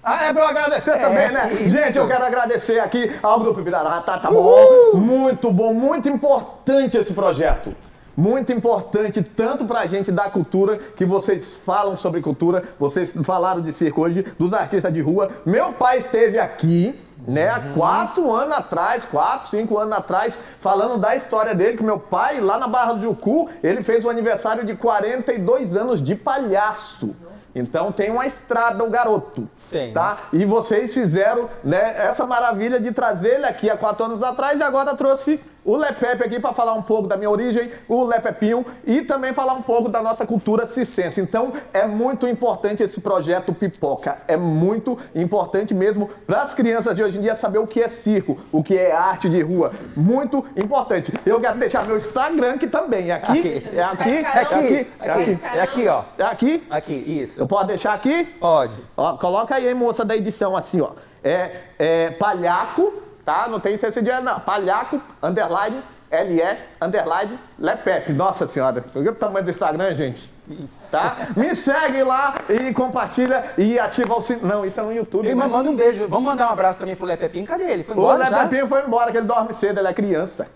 Ah, 0.03 0.25
é 0.25 0.33
pra 0.33 0.43
eu 0.43 0.49
agradecer 0.49 0.99
também, 0.99 1.31
né? 1.31 1.53
isso. 1.53 1.71
Gente, 1.71 1.99
eu 1.99 2.09
quero 2.09 2.25
agradecer 2.25 2.81
aqui 2.81 3.15
ao 3.23 3.39
Grupo 3.39 3.63
Virarata, 3.63 4.19
tá 4.19 4.31
bom? 4.31 4.95
Muito 4.95 5.53
bom, 5.53 5.75
muito 5.75 6.09
importante 6.09 6.97
esse 6.97 7.13
projeto. 7.13 7.77
Muito 8.17 8.53
importante, 8.53 9.23
tanto 9.23 9.65
pra 9.65 9.87
gente 9.87 10.13
da 10.13 10.29
cultura, 10.29 10.79
que 10.97 11.05
vocês 11.05 11.57
falam 11.57 11.97
sobre 11.97 12.21
cultura, 12.21 12.63
vocês 12.79 13.15
falaram 13.23 13.61
de 13.61 13.73
circo 13.73 14.03
hoje, 14.03 14.23
dos 14.39 14.53
artistas 14.53 14.93
de 14.93 15.01
rua. 15.01 15.31
Meu 15.47 15.73
pai 15.73 15.99
esteve 15.99 16.39
aqui, 16.39 16.99
né, 17.27 17.49
há 17.49 17.73
quatro 17.75 18.31
anos 18.35 18.57
atrás, 18.57 19.05
quatro, 19.05 19.49
cinco 19.49 19.79
anos 19.79 19.97
atrás, 19.97 20.39
falando 20.59 20.99
da 20.99 21.17
história 21.17 21.55
dele, 21.55 21.77
que 21.77 21.85
meu 21.85 21.99
pai, 21.99 22.41
lá 22.41 22.59
na 22.59 22.67
Barra 22.67 22.95
do 22.95 23.01
Jucu, 23.01 23.49
ele 23.63 23.83
fez 23.83 24.05
o 24.05 24.11
aniversário 24.11 24.65
de 24.65 24.75
42 24.75 25.77
anos 25.77 26.03
de 26.03 26.15
palhaço. 26.15 27.15
Então 27.55 27.93
tem 27.93 28.11
uma 28.11 28.27
estrada 28.27 28.83
o 28.83 28.91
garoto. 28.91 29.49
Tem. 29.71 29.93
Tá? 29.93 30.29
E 30.33 30.45
vocês 30.45 30.93
fizeram 30.93 31.49
né, 31.63 31.95
essa 31.97 32.27
maravilha 32.27 32.81
de 32.81 32.93
trazer 32.93 33.37
ele 33.37 33.47
aqui 33.47 33.71
há 33.71 33.77
quatro 33.77 34.05
anos 34.05 34.23
atrás 34.23 34.61
e 34.61 34.63
agora 34.63 34.95
trouxe 34.95 35.41
o 35.65 35.77
Lepep 35.77 36.23
aqui 36.25 36.41
para 36.41 36.53
falar 36.53 36.73
um 36.75 36.83
pouco 36.83 37.07
da 37.09 37.17
minha 37.17 37.31
origem, 37.31 37.71
o 37.89 38.05
Lepepinho 38.05 38.65
e 38.85 39.03
também 39.03 39.33
falar 39.33 39.53
um 39.55 39.63
pouco 39.63 39.89
da 39.89 40.03
nossa 40.03 40.27
cultura 40.27 40.67
circense. 40.67 41.21
Então 41.21 41.53
é 41.73 41.87
muito 41.87 42.27
importante 42.27 42.83
esse 42.83 43.01
projeto 43.01 43.53
Pipoca, 43.53 44.19
é 44.27 44.37
muito 44.37 44.99
importante 45.15 45.75
mesmo 45.75 46.09
para 46.27 46.43
as 46.43 46.53
crianças 46.53 46.97
de 46.97 47.03
hoje 47.03 47.19
em 47.19 47.23
dia 47.23 47.35
saber 47.35 47.59
o 47.59 47.67
que 47.67 47.81
é 47.83 47.89
circo, 47.89 48.39
o 48.51 48.63
que 48.63 48.77
é 48.77 48.93
arte 48.93 49.29
de 49.29 49.41
rua, 49.41 49.73
muito 49.97 50.45
importante. 50.57 51.13
Eu 51.25 51.41
quero 51.41 51.59
deixar 51.59 51.87
meu 51.87 51.97
Instagram 51.97 52.55
aqui 52.55 52.67
também, 52.67 53.11
é 53.11 53.15
aqui, 53.15 53.33
Aqui. 53.33 53.69
é 53.77 53.83
aqui, 53.83 54.11
É 54.11 54.29
aqui, 54.29 54.55
aqui, 54.55 54.89
é 55.01 55.11
aqui, 55.11 55.39
É 55.55 55.61
aqui, 55.61 55.89
ó. 55.89 56.03
é 56.19 56.23
aqui. 56.25 56.67
Aqui, 56.71 56.95
isso. 56.95 57.41
Eu 57.41 57.47
posso 57.47 57.67
deixar 57.67 57.93
aqui? 57.95 58.25
Pode. 58.41 58.75
Ó, 58.97 59.17
coloca 59.17 59.55
aí, 59.55 59.73
moça 59.75 60.05
da 60.05 60.17
edição, 60.17 60.57
assim, 60.57 60.81
ó. 60.81 60.91
É, 61.25 61.51
é 61.79 62.11
palhaco, 62.11 63.02
tá? 63.25 63.47
Não 63.49 63.61
tem 63.61 63.75
esse 63.75 64.03
dia, 64.03 64.21
não. 64.21 64.41
Palhaco, 64.41 65.01
underline, 65.23 65.83
LE, 66.11 66.43
underline, 66.81 67.39
Lepep. 67.59 68.13
Nossa 68.13 68.47
senhora, 68.47 68.85
olha 68.95 69.11
o 69.11 69.15
tamanho 69.15 69.45
do 69.45 69.51
Instagram, 69.51 69.95
gente. 69.95 70.31
Isso. 70.49 70.91
Tá? 70.93 71.17
Me 71.37 71.55
segue 71.55 72.03
lá 72.03 72.35
e 72.49 72.73
compartilha 72.75 73.45
e 73.57 73.79
ativa 73.79 74.15
o 74.15 74.21
sininho. 74.21 74.47
Não, 74.47 74.65
isso 74.67 74.79
é 74.81 74.83
no 74.83 74.93
YouTube. 74.93 75.27
E 75.27 75.35
né? 75.35 75.47
manda 75.47 75.71
um 75.71 75.75
beijo. 75.77 76.07
Vamos 76.09 76.25
mandar 76.27 76.49
um 76.49 76.53
abraço 76.53 76.81
também 76.81 76.95
pro 76.97 77.07
Lepepinho. 77.07 77.47
Cadê 77.47 77.65
ele? 77.65 77.85
Foi 77.85 77.95
O 77.95 77.99
embora 77.99 78.27
já? 78.27 78.39
Lepepinho 78.43 78.67
foi 78.67 78.83
embora, 78.85 79.11
que 79.11 79.17
ele 79.19 79.27
dorme 79.27 79.55
cedo, 79.55 79.79
ele 79.79 79.89
é 79.89 79.93
criança. 79.95 80.47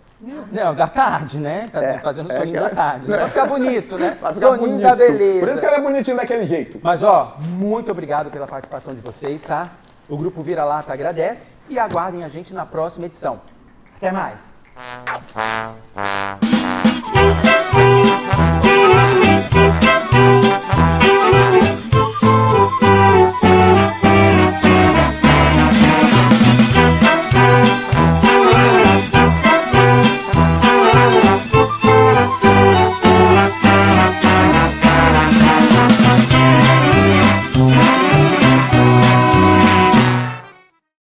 Não, 0.51 0.75
da 0.75 0.89
tarde, 0.89 1.39
né? 1.39 1.67
Tá 1.71 1.83
É, 1.83 1.99
fazendo 1.99 2.33
é 2.33 2.37
soninho 2.37 2.55
que- 2.55 2.61
da 2.61 2.71
tarde. 2.71 3.05
Pra 3.07 3.29
ficar 3.29 3.47
bonito, 3.47 3.99
né? 3.99 4.13
Ficar 4.13 4.33
soninho 4.33 4.69
bonito. 4.71 4.83
da 4.83 4.97
beleza. 4.97 5.41
Por 5.41 5.49
isso 5.51 5.61
que 5.61 5.67
ele 5.67 5.75
é 5.75 5.81
bonitinho 5.81 6.17
daquele 6.17 6.47
jeito. 6.47 6.81
Mas 6.83 7.03
ó, 7.03 7.37
muito 7.41 7.91
obrigado 7.91 8.31
pela 8.31 8.47
participação 8.47 8.95
de 8.95 9.01
vocês, 9.01 9.43
tá? 9.43 9.69
O 10.09 10.17
grupo 10.17 10.43
Vira 10.43 10.65
Lata 10.65 10.93
agradece 10.93 11.57
e 11.69 11.79
aguardem 11.79 12.23
a 12.23 12.29
gente 12.29 12.55
na 12.55 12.65
próxima 12.65 13.07
edição. 13.07 13.41
Até 13.97 14.13
mais. 14.13 14.55